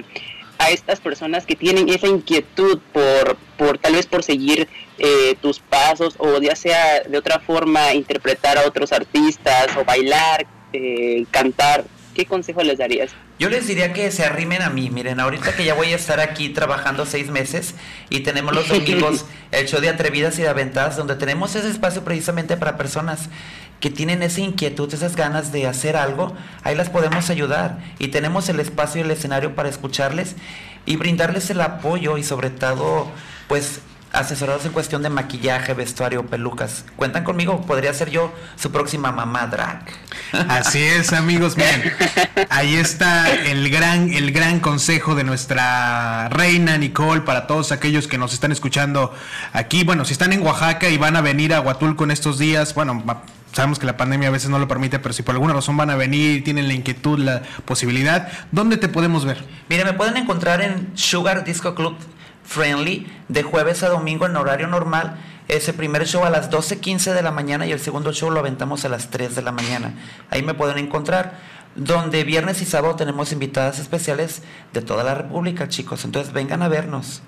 [0.59, 4.69] a, estas personas que tienen esa inquietud por, por tal vez por seguir
[4.99, 10.47] eh, tus pasos o ya sea de otra forma interpretar a otros artistas o bailar,
[10.73, 11.85] eh, cantar?
[12.19, 13.13] ¿qué consejo les darías?
[13.39, 14.91] Yo les diría que se arrimen a mí.
[14.91, 17.75] Miren, ahorita que ya voy a estar aquí trabajando seis meses
[18.11, 22.05] y tenemos los domingos el show de Atrevidas y de Aventadas, donde tenemos ese espacio
[22.05, 23.29] precisamente para personas
[23.81, 26.35] que tienen esa inquietud, esas ganas de hacer algo,
[26.65, 27.79] ahí las podemos ayudar.
[28.01, 30.35] Y tenemos el espacio y el escenario para escucharles
[30.85, 33.09] y brindarles el apoyo y sobre todo,
[33.47, 33.81] pues
[34.13, 36.85] asesorados en cuestión de maquillaje, vestuario, pelucas.
[36.97, 39.85] Cuentan conmigo, podría ser yo su próxima mamá drag.
[40.49, 41.93] Así es, amigos, miren.
[42.51, 48.19] Ahí está el gran el gran consejo de nuestra reina Nicole para todos aquellos que
[48.19, 49.15] nos están escuchando
[49.53, 49.85] aquí.
[49.85, 53.03] Bueno, si están en Oaxaca y van a venir a Huatulco en estos días, bueno,
[53.53, 55.91] sabemos que la pandemia a veces no lo permite, pero si por alguna razón van
[55.91, 59.45] a venir, tienen la inquietud, la posibilidad, ¿dónde te podemos ver?
[59.69, 61.97] Mira, me pueden encontrar en Sugar Disco Club
[62.49, 65.19] Friendly de jueves a domingo en horario normal.
[65.49, 68.87] Ese primer show a las 12.15 de la mañana y el segundo show lo aventamos
[68.87, 69.93] a las 3 de la mañana.
[70.31, 71.39] Ahí me pueden encontrar.
[71.79, 76.05] Donde viernes y sábado tenemos invitadas especiales de toda la República, chicos.
[76.05, 77.23] Entonces vengan a vernos.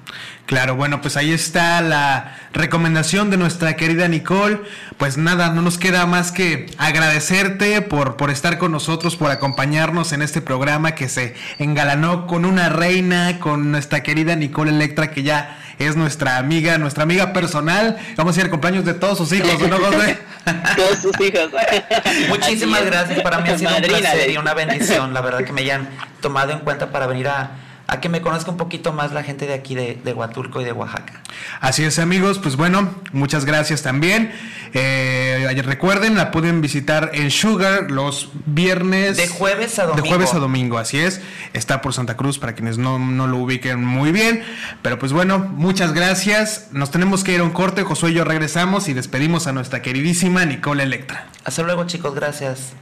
[0.47, 4.61] Claro, bueno, pues ahí está la recomendación de nuestra querida Nicole.
[4.99, 10.13] Pues nada, no nos queda más que agradecerte por, por estar con nosotros, por acompañarnos
[10.13, 15.23] en este programa que se engalanó con una reina, con nuestra querida Nicole Electra, que
[15.23, 17.97] ya es nuestra amiga, nuestra amiga personal.
[18.15, 20.19] Vamos a ir al cumpleaños de todos sus hijos, ¿no, José?
[20.77, 21.51] Todos sus hijos.
[22.29, 23.21] Muchísimas gracias.
[23.21, 25.89] Para mí ha sido un placer y una bendición, la verdad, que me hayan
[26.21, 27.51] tomado en cuenta para venir a
[27.91, 30.71] a que me conozca un poquito más la gente de aquí de, Huatulco y de
[30.71, 31.23] Oaxaca.
[31.61, 34.33] Así es amigos, pues bueno, muchas gracias también.
[34.75, 39.17] Eh, recuerden, la pueden visitar en Sugar los viernes.
[39.17, 40.03] De jueves a domingo.
[40.03, 41.21] De jueves a domingo, así es.
[41.53, 44.45] Está por Santa Cruz para quienes no, no lo ubiquen muy bien.
[44.83, 46.69] Pero pues bueno, muchas gracias.
[46.71, 49.83] Nos tenemos que ir a un corte, Josué y yo regresamos y despedimos a nuestra
[49.83, 51.27] queridísima Nicole Electra.
[51.45, 52.73] Hasta luego chicos, gracias.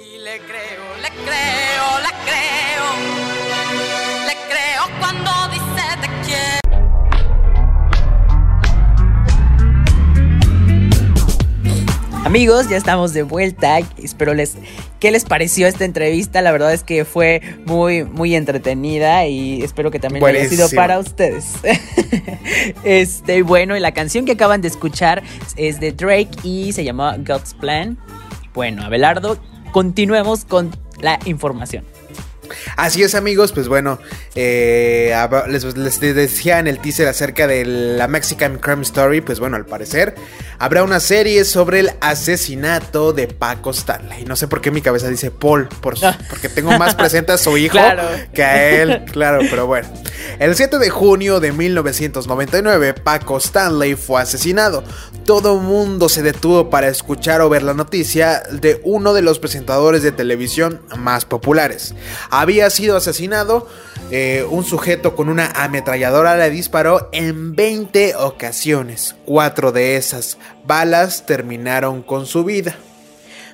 [0.00, 1.57] Y le creo, le creo,
[12.24, 13.78] Amigos, ya estamos de vuelta.
[13.96, 14.56] Espero les
[15.00, 16.42] qué les pareció esta entrevista.
[16.42, 20.98] La verdad es que fue muy muy entretenida y espero que también haya sido para
[20.98, 21.54] ustedes.
[22.84, 25.22] este, bueno, y la canción que acaban de escuchar
[25.56, 27.96] es de Drake y se llama God's Plan.
[28.52, 29.38] Bueno, Abelardo,
[29.72, 31.84] continuemos con la información.
[32.76, 33.98] Así es amigos, pues bueno,
[34.34, 35.14] eh,
[35.48, 40.14] les, decía en el teaser acerca de la Mexican Crime Story, pues bueno, al parecer
[40.58, 44.24] habrá una serie sobre el asesinato de Paco Stanley.
[44.24, 47.78] No sé por qué mi cabeza dice Paul, porque tengo más presente a su hijo
[48.32, 49.88] que a él, claro, pero bueno.
[50.38, 54.84] El 7 de junio de 1999, Paco Stanley fue asesinado.
[55.24, 60.02] Todo mundo se detuvo para escuchar o ver la noticia de uno de los presentadores
[60.02, 61.94] de televisión más populares
[62.40, 63.66] había sido asesinado.
[64.10, 69.16] Eh, un sujeto con una ametralladora le disparó en 20 ocasiones.
[69.24, 72.76] Cuatro de esas balas terminaron con su vida.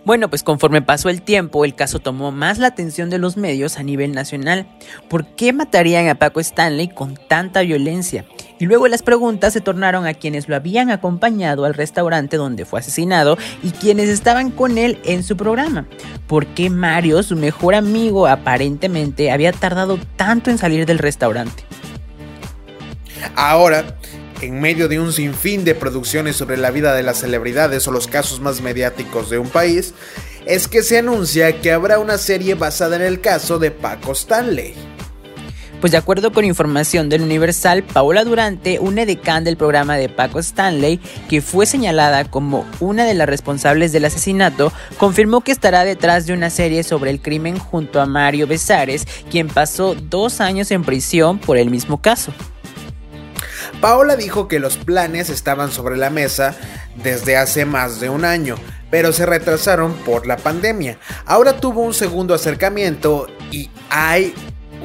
[0.04, 3.78] Bueno, pues conforme pasó el tiempo, el caso tomó más la atención de los medios
[3.78, 4.66] a nivel nacional.
[5.08, 8.26] ¿Por qué matarían a Paco Stanley con tanta violencia?
[8.58, 12.80] Y luego las preguntas se tornaron a quienes lo habían acompañado al restaurante donde fue
[12.80, 15.86] asesinado y quienes estaban con él en su programa.
[16.26, 21.64] ¿Por qué Mario, su mejor amigo, aparentemente había tardado tanto en salir del restaurante?
[23.36, 23.84] Ahora,
[24.40, 28.06] en medio de un sinfín de producciones sobre la vida de las celebridades o los
[28.06, 29.94] casos más mediáticos de un país,
[30.46, 34.74] es que se anuncia que habrá una serie basada en el caso de Paco Stanley.
[35.84, 40.38] Pues de acuerdo con información del Universal, Paola Durante, una edecán del programa de Paco
[40.38, 46.24] Stanley, que fue señalada como una de las responsables del asesinato, confirmó que estará detrás
[46.24, 50.84] de una serie sobre el crimen junto a Mario Besares, quien pasó dos años en
[50.84, 52.32] prisión por el mismo caso.
[53.80, 56.56] Paola dijo que los planes estaban sobre la mesa
[57.02, 58.56] desde hace más de un año,
[58.90, 60.98] pero se retrasaron por la pandemia.
[61.26, 64.34] Ahora tuvo un segundo acercamiento y hay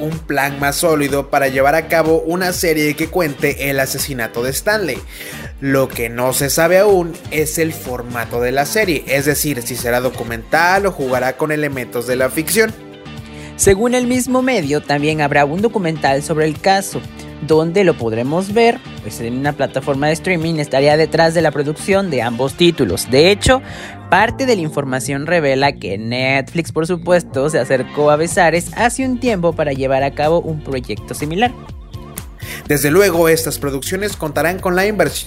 [0.00, 4.50] un plan más sólido para llevar a cabo una serie que cuente el asesinato de
[4.50, 4.98] Stanley.
[5.60, 9.76] Lo que no se sabe aún es el formato de la serie, es decir, si
[9.76, 12.72] será documental o jugará con elementos de la ficción.
[13.56, 17.02] Según el mismo medio, también habrá un documental sobre el caso,
[17.46, 22.10] donde lo podremos ver, pues en una plataforma de streaming estaría detrás de la producción
[22.10, 23.10] de ambos títulos.
[23.10, 23.62] De hecho,
[24.10, 29.20] parte de la información revela que Netflix, por supuesto, se acercó a Besares hace un
[29.20, 31.52] tiempo para llevar a cabo un proyecto similar.
[32.70, 34.84] Desde luego, estas producciones contarán con la,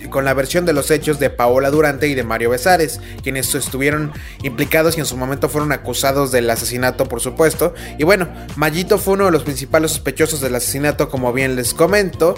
[0.09, 4.13] con la versión de los hechos de Paola Durante y de Mario Besares, quienes estuvieron
[4.43, 7.73] implicados y en su momento fueron acusados del asesinato, por supuesto.
[7.99, 12.33] Y bueno, Mayito fue uno de los principales sospechosos del asesinato, como bien les comento.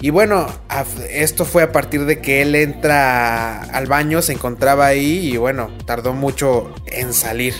[0.00, 0.48] Y bueno,
[1.08, 5.70] esto fue a partir de que él entra al baño, se encontraba ahí y bueno,
[5.86, 7.54] tardó mucho en salir.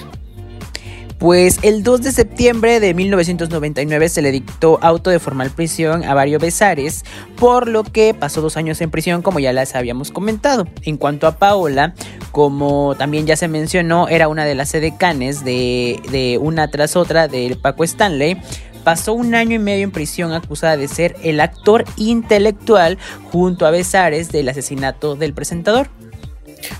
[1.18, 6.14] Pues el 2 de septiembre de 1999 se le dictó auto de formal prisión a
[6.14, 7.04] Mario Besares,
[7.36, 10.68] por lo que pasó dos años en prisión, como ya les habíamos comentado.
[10.82, 11.94] En cuanto a Paola,
[12.30, 17.26] como también ya se mencionó, era una de las edecanes de, de una tras otra
[17.26, 18.40] del Paco Stanley
[18.84, 22.96] pasó un año y medio en prisión acusada de ser el actor intelectual
[23.30, 25.90] junto a Besares del asesinato del presentador.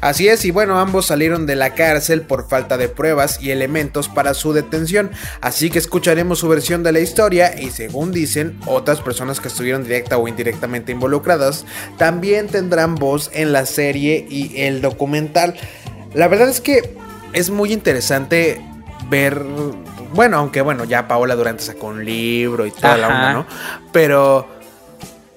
[0.01, 4.09] Así es, y bueno, ambos salieron de la cárcel por falta de pruebas y elementos
[4.09, 5.11] para su detención,
[5.41, 9.85] así que escucharemos su versión de la historia y según dicen otras personas que estuvieron
[9.85, 11.65] directa o indirectamente involucradas,
[11.97, 15.55] también tendrán voz en la serie y el documental.
[16.15, 16.97] La verdad es que
[17.33, 18.61] es muy interesante
[19.11, 19.43] ver,
[20.13, 23.17] bueno, aunque bueno, ya Paola Durante sacó un libro y toda la Ajá.
[23.17, 23.47] onda, ¿no?
[23.93, 24.49] Pero,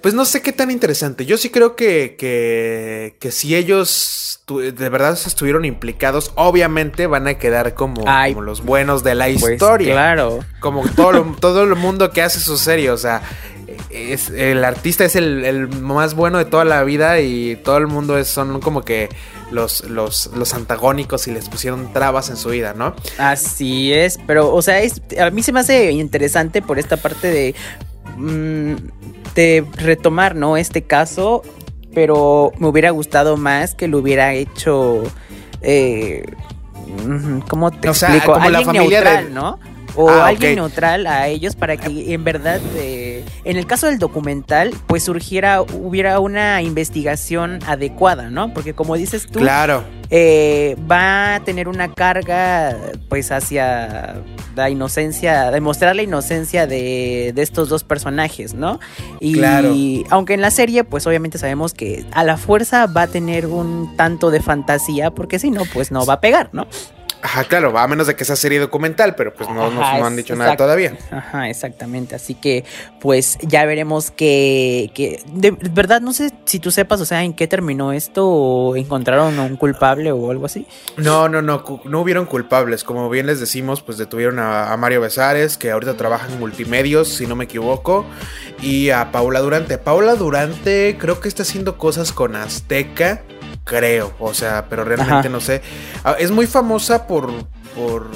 [0.01, 1.25] pues no sé qué tan interesante.
[1.25, 7.35] Yo sí creo que, que, que si ellos de verdad estuvieron implicados, obviamente van a
[7.35, 9.93] quedar como, Ay, como los buenos de la Pues, historia.
[9.93, 10.39] claro.
[10.59, 13.21] Como todo, lo- todo el mundo que hace su serie, o sea,
[13.89, 17.87] es, el artista es el, el más bueno de toda la vida y todo el
[17.87, 19.07] mundo es, son como que
[19.51, 22.95] los, los, los antagónicos y les pusieron trabas en su vida, ¿no?
[23.17, 27.27] Así es, pero, o sea, es- a mí se me hace interesante por esta parte
[27.29, 27.55] de,
[28.17, 30.57] de retomar, ¿no?
[30.57, 31.41] Este caso,
[31.93, 35.03] pero me hubiera gustado más que lo hubiera hecho,
[35.61, 36.23] eh,
[37.05, 38.33] mm, ¿cómo te O sea, explico?
[38.33, 39.59] como la familia neutral, de- ¿no?
[39.95, 43.99] O Ah, alguien neutral a ellos para que en verdad, eh, en el caso del
[43.99, 48.53] documental, pues surgiera, hubiera una investigación adecuada, ¿no?
[48.53, 49.83] Porque como dices tú, Claro.
[50.09, 52.77] eh, va a tener una carga
[53.09, 54.15] pues hacia
[54.55, 58.79] la inocencia, demostrar la inocencia de, de estos dos personajes, ¿no?
[59.19, 59.73] Y Claro.
[60.09, 63.95] aunque en la serie pues obviamente sabemos que a la fuerza va a tener un
[63.97, 66.67] tanto de fantasía porque si no pues no va a pegar, ¿no?
[67.23, 70.15] Ajá, claro, a menos de que sea serie documental, pero pues no, Ajá, no han
[70.15, 70.97] dicho nada todavía.
[71.11, 72.15] Ajá, exactamente.
[72.15, 72.65] Así que,
[72.99, 75.21] pues, ya veremos que, que.
[75.27, 79.37] De verdad, no sé si tú sepas, o sea, en qué terminó esto, o encontraron
[79.39, 80.65] a un culpable o algo así.
[80.97, 82.83] No, no, no, no hubieron culpables.
[82.83, 87.09] Como bien les decimos, pues detuvieron a, a Mario Besares, que ahorita trabaja en multimedios,
[87.09, 88.05] si no me equivoco,
[88.61, 89.77] y a Paula Durante.
[89.77, 93.21] Paula Durante creo que está haciendo cosas con Azteca,
[93.63, 95.29] creo, o sea, pero realmente Ajá.
[95.29, 95.61] no sé.
[96.03, 97.31] Ah, Es muy famosa por,
[97.75, 98.07] por...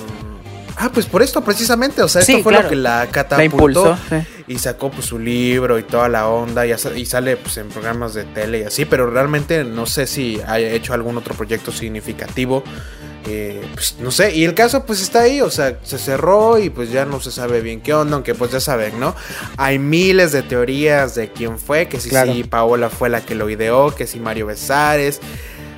[0.77, 2.63] Ah, pues por esto precisamente, o sea, esto fue claro.
[2.63, 3.97] lo que la La catapultó impulsó.
[4.09, 4.15] sí.
[4.47, 8.13] y sacó pues su libro y toda la onda y, y sale pues en programas
[8.13, 12.61] de tele y así, pero realmente no sé si haya hecho algún otro proyecto significativo.
[13.27, 16.69] Eh, pues no sé, y el caso pues está ahí, o sea, se cerró y
[16.69, 19.15] pues ya no se sabe bien qué onda, aunque pues ya saben, ¿no?
[19.57, 22.33] Hay miles de teorías de quién fue, que si Claro.
[22.33, 25.19] sí Paola fue la que lo ideó, que si Mario Besares,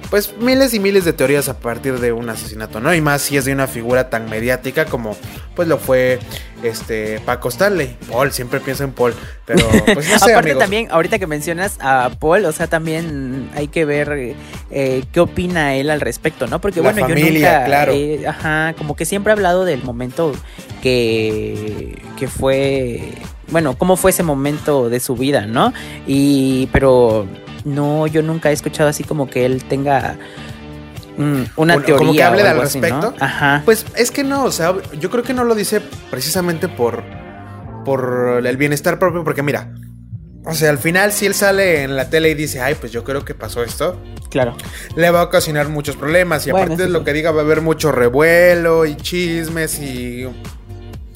[0.10, 2.94] pues miles y miles de teorías a partir de un asesinato, ¿no?
[2.94, 5.16] Y más si es de una figura tan mediática como
[5.56, 6.20] pues lo fue
[6.64, 7.98] este Paco Stanley.
[8.10, 9.14] Paul, siempre pienso en Paul,
[9.46, 10.60] pero pues no sé, Aparte amigos.
[10.60, 14.36] también, ahorita que mencionas a Paul, o sea, también hay que ver
[14.72, 16.62] eh, qué opina él al respecto, ¿no?
[16.62, 17.92] Porque La bueno, yo familia, nunca, claro.
[17.94, 20.32] eh, ajá, como que siempre ha hablado del momento
[20.82, 23.12] que, que fue,
[23.50, 25.74] bueno, cómo fue ese momento de su vida, ¿no?
[26.06, 27.28] Y, pero
[27.68, 30.18] no, yo nunca he escuchado así como que él tenga
[31.18, 32.88] mm, una teoría como que hable o al algo así, ¿no?
[32.88, 33.14] respecto.
[33.24, 33.62] Ajá.
[33.66, 37.04] Pues es que no, o sea, yo creo que no lo dice precisamente por
[37.86, 39.74] por el bienestar propio, porque mira,
[40.46, 43.04] o sea, al final si él sale en la tele y dice, "Ay, pues yo
[43.06, 43.98] creo que pasó esto",
[44.30, 44.56] Claro.
[44.96, 47.06] le va a ocasionar muchos problemas y Bueno, aparte de lo sí.
[47.06, 50.28] que diga va a haber mucho revuelo y chismes y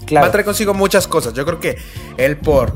[0.06, 0.26] Claro.
[0.26, 1.34] Va a traer consigo muchas cosas.
[1.34, 1.78] Yo creo que
[2.18, 2.74] él por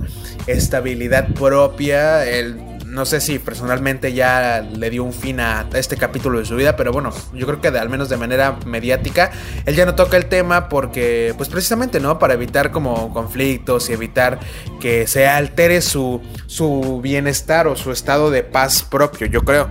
[0.47, 2.55] estabilidad propia, él
[2.95, 6.75] no sé si personalmente ya le dio un fin a este capítulo de su vida,
[6.77, 9.31] pero bueno, yo creo que de- al menos de manera mediática,
[9.65, 12.17] él ya no toca el tema porque, pues precisamente, ¿no?
[12.17, 14.39] Para evitar como conflictos y evitar
[14.79, 19.67] que se altere su, su bienestar o su estado de paz propio, yo creo.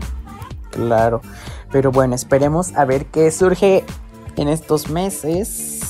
[0.70, 1.22] Claro.
[1.72, 3.84] Pero bueno, esperemos a ver qué surge
[4.36, 5.80] en estos meses.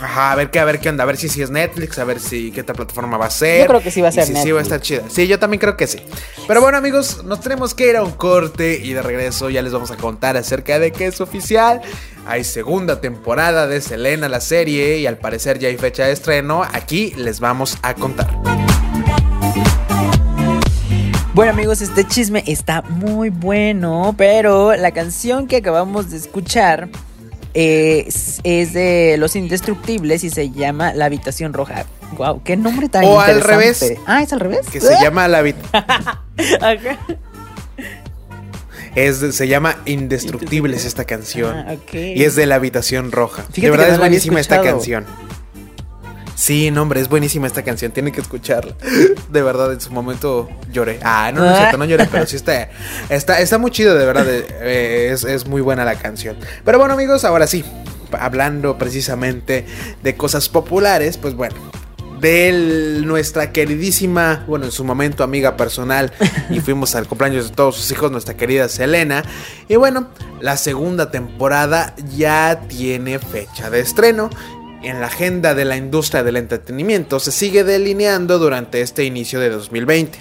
[0.00, 2.04] Ajá, a ver qué, a ver qué onda, a ver si, si es Netflix, a
[2.04, 3.62] ver si qué otra plataforma va a ser.
[3.62, 4.62] Yo creo que sí va a ser si sí va a Netflix.
[4.62, 5.02] estar chida.
[5.08, 5.98] Sí, yo también creo que sí.
[6.46, 9.72] Pero bueno, amigos, nos tenemos que ir a un corte y de regreso ya les
[9.72, 11.80] vamos a contar acerca de que es oficial.
[12.26, 16.62] Hay segunda temporada de Selena la serie y al parecer ya hay fecha de estreno.
[16.62, 18.28] Aquí les vamos a contar.
[21.34, 26.88] Bueno amigos, este chisme está muy bueno, pero la canción que acabamos de escuchar
[27.54, 31.86] eh, es, es de Los Indestructibles y se llama La Habitación Roja.
[32.16, 33.88] Wow, qué nombre tan O al interesante.
[33.88, 34.00] revés.
[34.06, 34.66] Ah, es al revés.
[34.70, 36.22] Que se llama la Ajá.
[38.94, 41.56] es se llama Indestructibles esta canción.
[41.56, 41.76] Ah.
[41.92, 43.42] Y es de la habitación roja.
[43.44, 45.04] Fíjate de verdad es buenísima esta canción.
[46.38, 47.90] Sí, no, hombre, es buenísima esta canción.
[47.90, 48.72] Tienen que escucharla.
[49.28, 51.00] De verdad, en su momento lloré.
[51.02, 52.70] Ah, no, no es cierto, no lloré, pero sí está,
[53.08, 54.24] está, está muy chido, de verdad.
[54.28, 56.36] eh, es, es muy buena la canción.
[56.64, 57.64] Pero bueno, amigos, ahora sí,
[58.12, 59.66] hablando precisamente
[60.04, 61.56] de cosas populares, pues bueno.
[62.20, 66.12] De nuestra queridísima, bueno, en su momento amiga personal,
[66.50, 69.24] y fuimos al cumpleaños de todos sus hijos, nuestra querida Selena.
[69.68, 70.08] Y bueno,
[70.40, 74.30] la segunda temporada ya tiene fecha de estreno.
[74.82, 79.50] En la agenda de la industria del entretenimiento se sigue delineando durante este inicio de
[79.50, 80.18] 2020.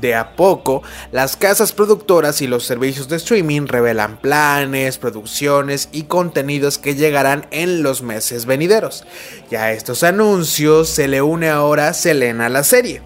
[0.00, 6.02] De a poco, las casas productoras y los servicios de streaming revelan planes, producciones y
[6.02, 9.04] contenidos que llegarán en los meses venideros.
[9.50, 13.00] Y a estos anuncios se le une ahora Selena la serie.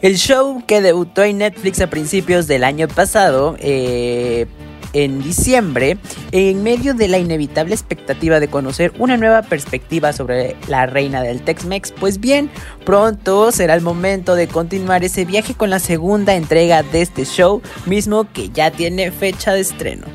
[0.00, 4.46] El show que debutó en Netflix a principios del año pasado, eh,
[4.92, 5.98] en diciembre,
[6.32, 11.42] en medio de la inevitable expectativa de conocer una nueva perspectiva sobre la reina del
[11.42, 12.50] Tex-Mex, pues bien,
[12.84, 17.62] pronto será el momento de continuar ese viaje con la segunda entrega de este show,
[17.86, 20.06] mismo que ya tiene fecha de estreno.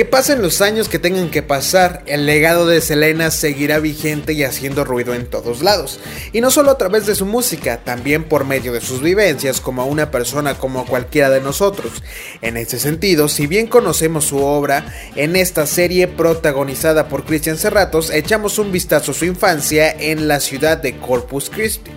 [0.00, 4.44] Que pasen los años que tengan que pasar, el legado de Selena seguirá vigente y
[4.44, 6.00] haciendo ruido en todos lados.
[6.32, 9.84] Y no solo a través de su música, también por medio de sus vivencias como
[9.84, 12.02] una persona como cualquiera de nosotros.
[12.40, 14.86] En ese sentido, si bien conocemos su obra,
[15.16, 20.40] en esta serie protagonizada por Christian Serratos, echamos un vistazo a su infancia en la
[20.40, 21.90] ciudad de Corpus Christi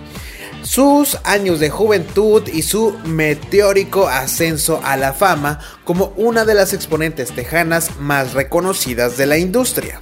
[0.64, 6.72] sus años de juventud y su meteórico ascenso a la fama como una de las
[6.72, 10.00] exponentes tejanas más reconocidas de la industria.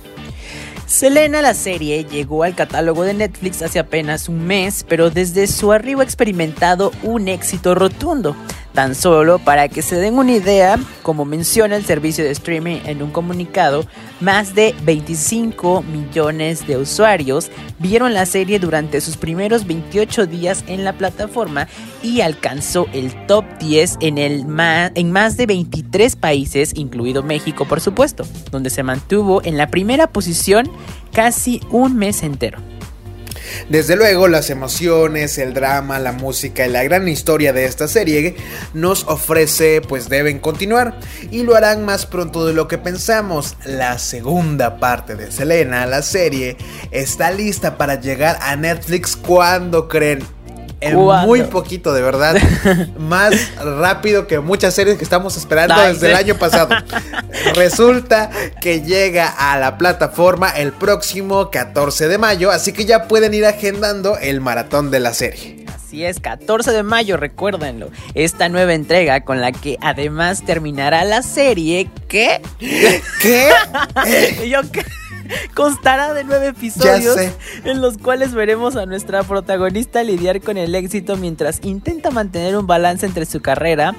[0.86, 5.72] Selena la serie llegó al catálogo de Netflix hace apenas un mes, pero desde su
[5.72, 8.36] arribo ha experimentado un éxito rotundo.
[8.74, 13.02] Tan solo para que se den una idea, como menciona el servicio de streaming en
[13.02, 13.84] un comunicado,
[14.20, 20.84] más de 25 millones de usuarios vieron la serie durante sus primeros 28 días en
[20.84, 21.68] la plataforma
[22.02, 24.46] y alcanzó el top 10 en, el
[24.94, 30.06] en más de 23 países, incluido México por supuesto, donde se mantuvo en la primera
[30.06, 30.70] posición
[31.12, 32.58] casi un mes entero.
[33.68, 38.36] Desde luego, las emociones, el drama, la música y la gran historia de esta serie
[38.74, 40.98] nos ofrece, pues deben continuar
[41.30, 43.56] y lo harán más pronto de lo que pensamos.
[43.64, 46.56] La segunda parte de Selena, la serie,
[46.90, 50.24] está lista para llegar a Netflix cuando creen
[50.82, 52.36] en muy poquito, de verdad.
[52.98, 56.74] Más rápido que muchas series que estamos esperando desde el año pasado.
[57.54, 58.30] Resulta
[58.60, 63.46] que llega a la plataforma el próximo 14 de mayo, así que ya pueden ir
[63.46, 65.64] agendando el maratón de la serie.
[65.92, 67.90] Así es, 14 de mayo, recuérdenlo.
[68.14, 72.40] Esta nueva entrega con la que además terminará la serie que...
[73.20, 73.50] ¿Qué?
[74.48, 74.86] Yo qué
[75.54, 77.18] constará de nueve episodios
[77.64, 82.66] en los cuales veremos a nuestra protagonista lidiar con el éxito mientras intenta mantener un
[82.66, 83.94] balance entre su carrera,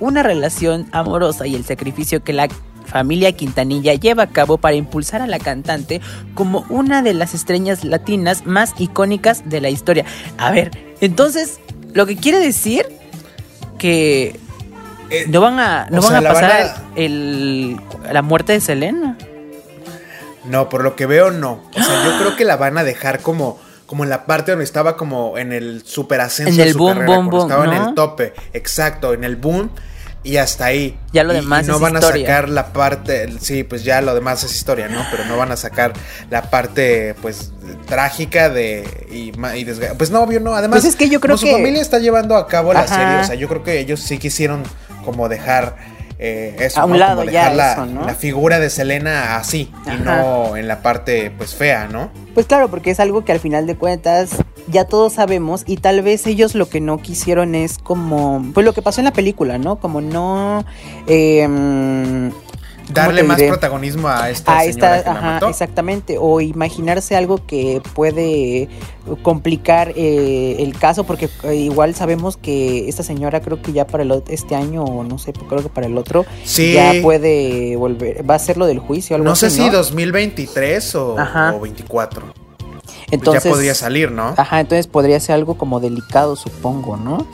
[0.00, 2.48] una relación amorosa y el sacrificio que la
[2.84, 6.02] familia Quintanilla lleva a cabo para impulsar a la cantante
[6.34, 10.04] como una de las estrellas latinas más icónicas de la historia.
[10.36, 11.58] A ver, entonces,
[11.92, 12.86] lo que quiere decir
[13.78, 14.38] que
[15.10, 17.80] Eh, no van a, no van sea, a la van pasar a- el,
[18.12, 19.16] la muerte de Selena.
[20.44, 21.62] No, por lo que veo, no.
[21.74, 24.64] O sea, yo creo que la van a dejar como, como en la parte donde
[24.64, 27.64] estaba como en el super ascenso En de el su boom, carrera, boom, boom, estaba
[27.64, 28.34] en el tope.
[28.52, 29.70] Exacto, en el boom.
[30.24, 30.98] Y hasta ahí.
[31.12, 32.24] Ya lo Y- demás y no es van historia.
[32.26, 33.32] a sacar la parte.
[33.40, 35.04] Sí, pues ya lo demás es historia, ¿no?
[35.10, 35.92] Pero no van a sacar
[36.28, 37.52] la parte, pues,
[37.86, 39.06] trágica de.
[39.10, 39.64] Y, ma- y
[39.96, 40.54] Pues no, obvio, no.
[40.54, 42.94] Además, Pues es que yo creo que- su familia está llevando a cabo la Ajá.
[42.96, 43.20] serie.
[43.20, 44.62] O sea, yo creo que ellos sí quisieron
[45.04, 45.76] como dejar.
[46.18, 46.96] Eh, eso, A un ¿no?
[46.98, 48.04] lado Como ya dejar la, eso, ¿no?
[48.04, 52.10] la figura de Selena así y no en la parte pues fea, ¿no?
[52.34, 54.30] Pues claro, porque es algo que al final de cuentas
[54.68, 58.72] ya todos sabemos y tal vez ellos lo que no quisieron es como, pues lo
[58.72, 59.76] que pasó en la película, ¿no?
[59.76, 60.64] Como no...
[61.06, 62.47] eh, ¿cómo
[62.88, 63.48] Darle más diré?
[63.50, 65.48] protagonismo a esta a señora esta, que la ajá, mató.
[65.48, 68.68] exactamente, o imaginarse algo que puede
[69.22, 74.02] complicar eh, el caso, porque eh, igual sabemos que esta señora creo que ya para
[74.02, 76.72] el, este año, o no sé, creo que para el otro, Sí.
[76.72, 79.72] ya puede volver, va a ser lo del juicio, algo No sé así, si ¿no?
[79.72, 81.54] 2023 o, Ajá.
[81.54, 82.22] o 24.
[82.22, 84.34] Pues Entonces, ya podría salir, ¿no?
[84.36, 87.26] Ajá, entonces podría ser algo como delicado, supongo, ¿no?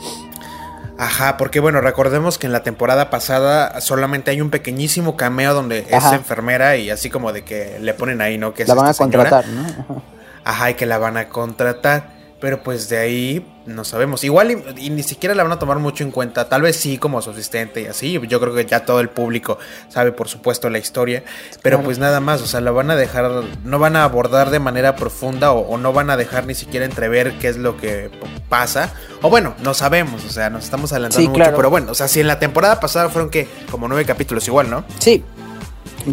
[0.97, 5.85] Ajá, porque bueno, recordemos que en la temporada pasada solamente hay un pequeñísimo cameo donde
[5.89, 8.53] es enfermera y así como de que le ponen ahí, ¿no?
[8.53, 9.29] Que es La van a señora.
[9.29, 9.61] contratar, ¿no?
[9.61, 10.01] Ajá.
[10.45, 12.14] Ajá, y que la van a contratar.
[12.45, 14.23] Pero pues de ahí no sabemos.
[14.23, 16.47] Igual y, y ni siquiera la van a tomar mucho en cuenta.
[16.47, 18.21] Tal vez sí como su asistente y así.
[18.27, 19.57] Yo creo que ya todo el público
[19.89, 21.23] sabe por supuesto la historia.
[21.63, 21.85] Pero Claro.
[21.85, 22.43] pues nada más.
[22.43, 23.31] O sea, la van a dejar.
[23.63, 26.85] No van a abordar de manera profunda o, o no van a dejar ni siquiera
[26.85, 28.11] entrever qué es lo que
[28.47, 28.93] pasa.
[29.23, 30.23] O bueno, no sabemos.
[30.23, 31.39] O sea, nos estamos adelantando Sí, mucho.
[31.39, 31.57] claro.
[31.57, 34.69] Pero bueno, o sea, si en la temporada pasada fueron que como nueve capítulos igual,
[34.69, 34.85] ¿no?
[34.99, 35.23] Sí.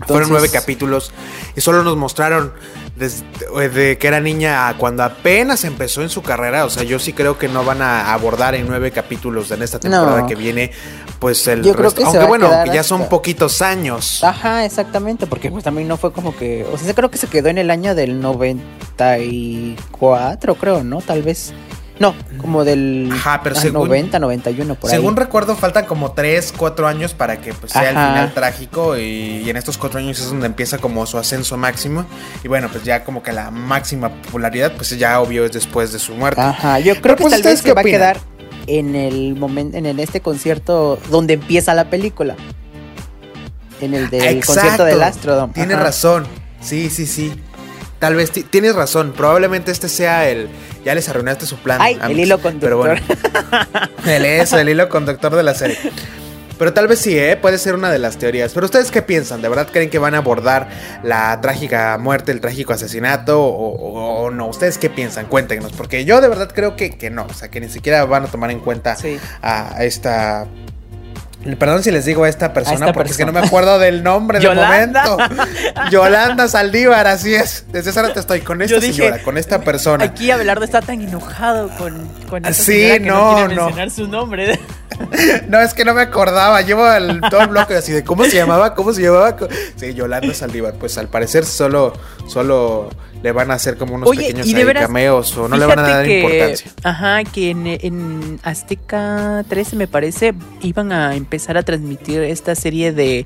[0.06, 1.12] Fueron nueve capítulos
[1.56, 2.52] y solo nos mostraron
[2.96, 3.24] desde
[3.70, 6.64] de que era niña a cuando apenas empezó en su carrera.
[6.64, 9.80] O sea, yo sí creo que no van a abordar en nueve capítulos en esta
[9.80, 10.26] temporada No.
[10.26, 10.70] que viene,
[11.18, 12.00] pues el Yo creo resto.
[12.04, 14.22] que se Aunque bueno, que ya son poquitos años.
[14.24, 17.48] Ajá, exactamente, porque pues también no fue como que, o sea, creo que se quedó
[17.48, 21.00] en el año del 94, creo, ¿no?
[21.00, 21.52] Tal vez.
[21.98, 25.24] No, como del Ajá, pero ah, según- 90, 91 por Según ahí.
[25.24, 28.96] recuerdo, faltan como 3, 4 años para que pues, sea el final trágico.
[28.96, 32.04] Y, y en estos 4 años es donde empieza como su ascenso máximo.
[32.42, 35.98] Y bueno, pues ya como que la máxima popularidad, pues ya obvio es después de
[35.98, 36.40] su muerte.
[36.40, 38.16] Ajá, yo creo Pero, que pues, tal ¿ustedes vez se va a quedar
[38.66, 42.36] en el momento, en el, este concierto donde empieza la película.
[43.80, 44.46] En el del Exacto.
[44.60, 45.52] concierto del Astrodome.
[45.52, 45.84] Tienes Ajá.
[45.84, 46.26] razón.
[46.60, 47.32] Sí, sí, sí.
[48.02, 49.12] Tal vez ti- tienes razón.
[49.16, 50.48] Probablemente este sea el.
[50.84, 51.78] Ya les arruinaste su plan.
[51.80, 53.00] Ay, el hilo Pero bueno.
[54.06, 55.78] el eso, el hilo conductor de la serie.
[56.58, 57.36] Pero tal vez sí, ¿eh?
[57.36, 58.52] Puede ser una de las teorías.
[58.54, 59.40] Pero ustedes qué piensan?
[59.40, 60.68] ¿De verdad creen que van a abordar
[61.04, 64.48] la trágica muerte, el trágico asesinato o, o- o no?
[64.48, 65.26] ¿Ustedes qué piensan?
[65.26, 65.70] Cuéntenos.
[65.70, 67.26] Porque yo de verdad creo que, que no.
[67.30, 69.16] O sea, que ni siquiera van a tomar en cuenta Sí.
[69.42, 70.46] a esta...
[71.58, 74.02] Perdón si les digo a esta persona esta porque es que no me acuerdo del
[74.02, 75.16] nombre de momento.
[75.90, 77.64] Yolanda Saldívar, así es.
[77.72, 80.04] Desde esa hora te estoy con esta dije, señora, con esta persona.
[80.04, 83.62] Aquí Abelardo está tan enojado con, con esa Sí, señora que no, no, quiere no.
[83.64, 84.60] mencionar su nombre.
[85.48, 86.60] No, es que no me acordaba.
[86.60, 89.36] Llevo el, todo el bloque así de cómo se llamaba, cómo se llamaba.
[89.74, 90.74] Sí, Yolanda Saldívar.
[90.74, 91.92] Pues al parecer solo,
[92.28, 92.88] solo
[93.22, 95.78] le van a hacer como unos Oye, pequeños y veras, cameos o no le van
[95.78, 96.70] a dar que- importancia.
[96.82, 102.92] Ajá, que en, en Azteca 13 me parece iban a empezar a transmitir esta serie
[102.92, 103.24] de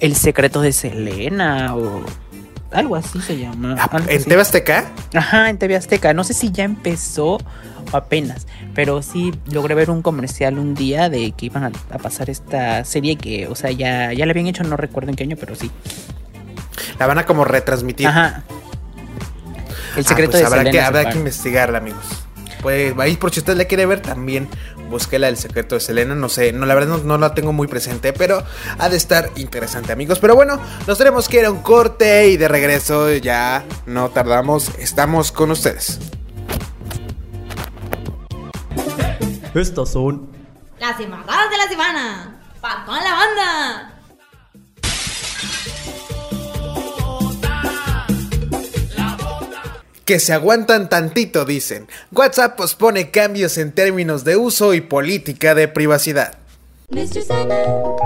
[0.00, 2.04] El secreto de Selena o
[2.70, 3.76] algo así se llama.
[3.78, 4.28] Ah, ¿En así.
[4.28, 4.84] TV Azteca?
[5.14, 6.12] Ajá, en TV Azteca.
[6.12, 7.38] No sé si ya empezó
[7.92, 11.98] o apenas, pero sí logré ver un comercial un día de que iban a, a
[11.98, 15.22] pasar esta serie que, o sea, ya, ya la habían hecho, no recuerdo en qué
[15.24, 15.70] año, pero sí.
[16.98, 18.06] La van a como retransmitir.
[18.08, 18.42] Ajá.
[19.96, 20.70] El Ah, secreto pues de habrá Selena.
[20.72, 22.04] que, habrá que investigarla, amigos.
[22.62, 24.48] Pues ahí por si usted la quiere ver también
[24.88, 27.66] búsquela el secreto de Selena, no sé, no la verdad no, no la tengo muy
[27.66, 28.42] presente, pero
[28.78, 30.18] ha de estar interesante, amigos.
[30.18, 34.70] Pero bueno, nos tenemos que ir a un corte y de regreso ya no tardamos,
[34.78, 35.98] estamos con ustedes.
[39.54, 40.28] Estas son
[40.80, 42.40] Las embarradas de la semana.
[42.60, 43.93] Pa' con la banda.
[50.04, 51.88] Que se aguantan tantito, dicen.
[52.12, 56.38] WhatsApp pospone cambios en términos de uso y política de privacidad.
[56.90, 57.22] Mr.
[57.22, 57.96] Sandman,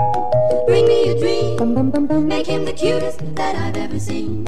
[0.65, 1.57] bring me a dream.
[2.27, 4.45] Make him the cutest that I've ever seen.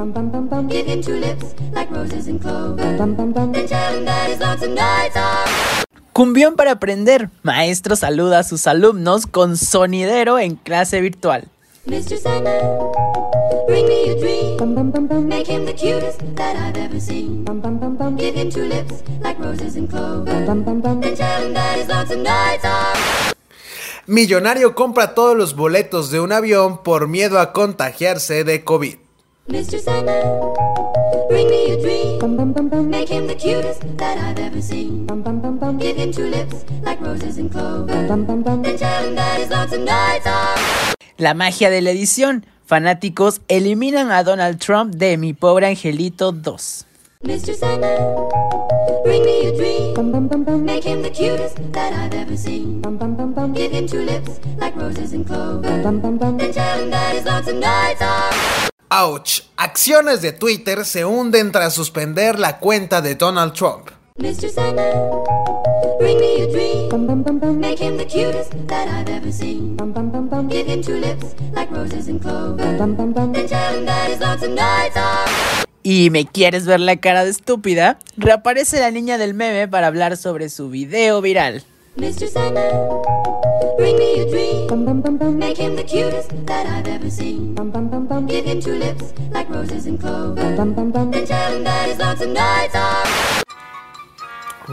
[0.70, 2.82] Give him two lips like roses and clover.
[2.82, 5.46] And tell him that his lonesome nights are.
[6.14, 7.30] Cumbión para aprender.
[7.44, 11.50] Maestro saluda a sus alumnos con sonidero en clase virtual.
[11.86, 12.18] Mr.
[12.18, 12.62] Sandman,
[13.68, 14.58] bring me a dream.
[15.28, 17.46] Make him the cutest that I've ever seen.
[18.18, 20.32] Give him two lips like roses and clover.
[20.32, 22.96] And tell him that his lonesome nights are.
[24.08, 28.96] Millonario compra todos los boletos de un avión por miedo a contagiarse de COVID.
[29.48, 29.80] Mr.
[29.80, 30.54] Sandman,
[31.30, 32.90] bring me a dream.
[32.90, 35.08] Make him the cutest that I've ever seen.
[35.80, 37.92] Give him two lips like roses and clover.
[37.94, 40.58] And tell him that his lonesome nights are.
[41.18, 42.46] La magia de la edición.
[42.72, 46.86] Fanáticos eliminan a Donald Trump de Mi Pobre Angelito 2.
[47.22, 47.54] Mr.
[47.54, 48.00] Sandman,
[49.04, 50.64] bring me a dream.
[50.64, 52.82] Make him the cutest that I've ever seen.
[53.54, 55.68] Give him two lips like roses and clover.
[55.68, 58.70] And tell him that his lonesome nights are.
[58.90, 59.44] Ouch.
[59.58, 63.90] Acciones de Twitter se hunden tras suspender la cuenta de Donald Trump.
[64.18, 64.50] Mr.
[64.50, 64.94] Sandman,
[66.02, 67.60] bring me a dream.
[67.60, 69.78] Make him the cutest that I've ever seen.
[70.50, 72.64] Give him two lips like roses and clover.
[72.64, 75.28] And tell him that his lonesome nights are.
[75.84, 77.98] ¿Y me quieres ver la cara de estúpida?
[78.18, 81.64] Reaparece la niña del meme para hablar sobre su video viral.
[81.98, 82.28] Mr.
[82.28, 82.72] Sandman,
[83.78, 84.68] bring me a dream.
[85.38, 87.56] Make him the cutest that I've ever seen.
[88.28, 90.42] Give him two lips like roses and clover.
[90.42, 93.51] And tell him that his lonesome nights are.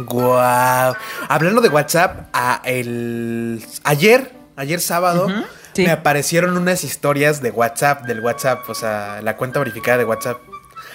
[0.06, 0.94] Guau.
[1.28, 5.28] Hablando de WhatsApp, a el ayer, ayer sábado,
[5.72, 5.84] sí.
[5.84, 10.38] me aparecieron unas historias de WhatsApp, del WhatsApp, o sea, la cuenta verificada de WhatsApp.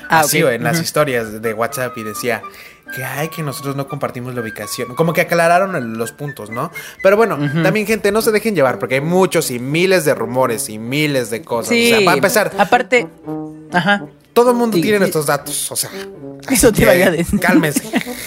[0.09, 0.51] Ah, Así, ok.
[0.51, 2.41] en las historias de WhatsApp y decía
[2.93, 4.95] que hay que nosotros no compartimos la ubicación.
[4.95, 6.71] Como que aclararon los puntos, ¿no?
[7.01, 10.69] Pero bueno, también gente, no se dejen llevar porque hay muchos y miles de rumores
[10.69, 11.69] y miles de cosas.
[11.69, 11.91] Sí.
[11.91, 13.07] O sea, para empezar, Aparte,
[13.71, 14.05] ajá.
[14.33, 14.99] Todo el mundo Sí, tiene sí.
[15.01, 15.89] nuestros datos, o sea.
[16.49, 17.39] Eso te iba a decir.
[17.39, 17.83] Cálmense.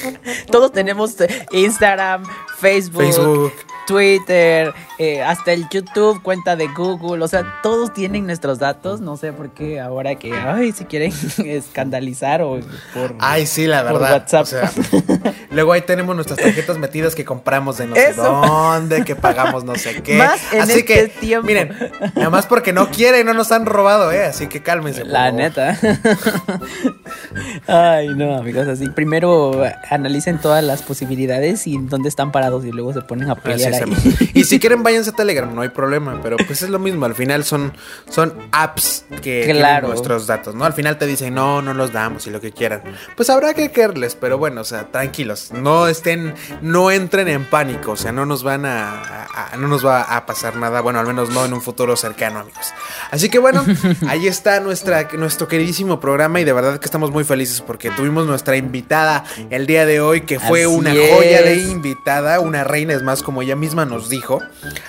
[0.51, 2.25] Todos tenemos eh, Instagram,
[2.59, 3.53] Facebook, Facebook.
[3.87, 9.01] Twitter, eh, hasta el YouTube, cuenta de Google, o sea, todos tienen nuestros datos.
[9.01, 11.13] No sé por qué ahora que, ay, si quieren
[11.45, 12.59] escandalizar o
[12.95, 13.15] por.
[13.19, 14.13] Ay, sí, la por verdad.
[14.13, 14.43] WhatsApp.
[14.43, 14.73] o sea,
[15.51, 18.23] luego ahí tenemos nuestras tarjetas metidas que compramos de no sé Eso.
[18.23, 20.17] dónde, que pagamos no sé qué.
[20.17, 21.47] Más en Así este que, tiempo.
[21.47, 21.77] miren,
[22.15, 24.25] nada más porque no quieren, no nos han robado, ¿eh?
[24.25, 25.05] Así que cálmense.
[25.05, 25.79] La neta.
[27.67, 28.89] Ay, no, amigos, así.
[28.89, 33.75] Primero analicen todas las posibilidades y dónde están parados y luego se ponen a pelear
[33.75, 34.31] ahí.
[34.35, 36.19] Y si quieren, váyanse a Telegram, no hay problema.
[36.23, 37.05] Pero pues es lo mismo.
[37.07, 37.73] Al final son,
[38.09, 39.89] son apps que tienen Claro.
[39.89, 40.65] nuestros datos, ¿no?
[40.65, 42.83] Al final te dicen, no, no los damos y lo que quieran.
[43.17, 45.51] Pues habrá que quererles, pero bueno, o sea, tranquilos.
[45.53, 47.93] No estén, no entren en pánico.
[47.93, 50.81] O sea, no nos van a, a- a- no nos va a pasar nada.
[50.81, 52.73] Bueno, al menos no en un futuro cercano, amigos.
[53.11, 53.65] Así que bueno,
[54.09, 56.41] ahí está nuestra, nuestro queridísimo programa.
[56.41, 60.23] Y de verdad que estamos muy felices porque tuvimos nuestra invitada el día de hoy,
[60.23, 64.09] que fue Así una joya de invitada, una reina, es más, como ella misma nos
[64.09, 64.41] dijo.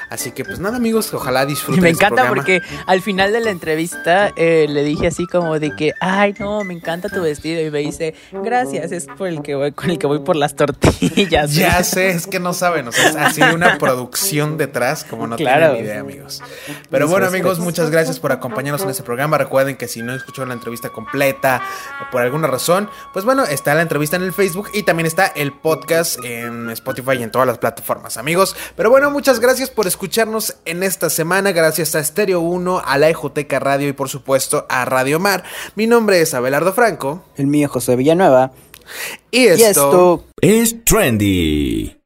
[0.10, 1.84] Así que, pues nada, amigos, ojalá disfruten.
[1.84, 5.94] Me encanta porque al final de la entrevista eh, le dije así como de que,
[6.02, 9.72] ay no, me encanta tu vestido y me dice, gracias, es por el que voy,
[9.72, 11.54] con el que voy por las tortillas.
[11.54, 15.36] Ya sé, es que no saben, o sea, es así una producción detrás, como no
[15.36, 15.74] Claro.
[15.74, 16.42] tienen idea, amigos.
[16.90, 19.38] Pero Mis bueno, amigos, muchas gracias por acompañarnos en este programa.
[19.38, 21.62] Recuerden que si no escucharon la entrevista completa
[22.12, 25.54] por alguna razón, pues bueno, está la entrevista en el Facebook y también está el
[25.54, 28.56] podcast en Spotify y en todas las plataformas, amigos.
[28.76, 31.52] Pero bueno, muchas gracias por escucharnos en esta semana.
[31.52, 35.44] Gracias a Stereo 1, a la Ejoteca Radio y por supuesto a Radio Mar.
[35.76, 37.24] Mi nombre es Abelardo Franco.
[37.36, 38.52] El mío, José Villanueva.
[39.30, 40.24] Y esto...
[40.42, 41.97] Es trendy.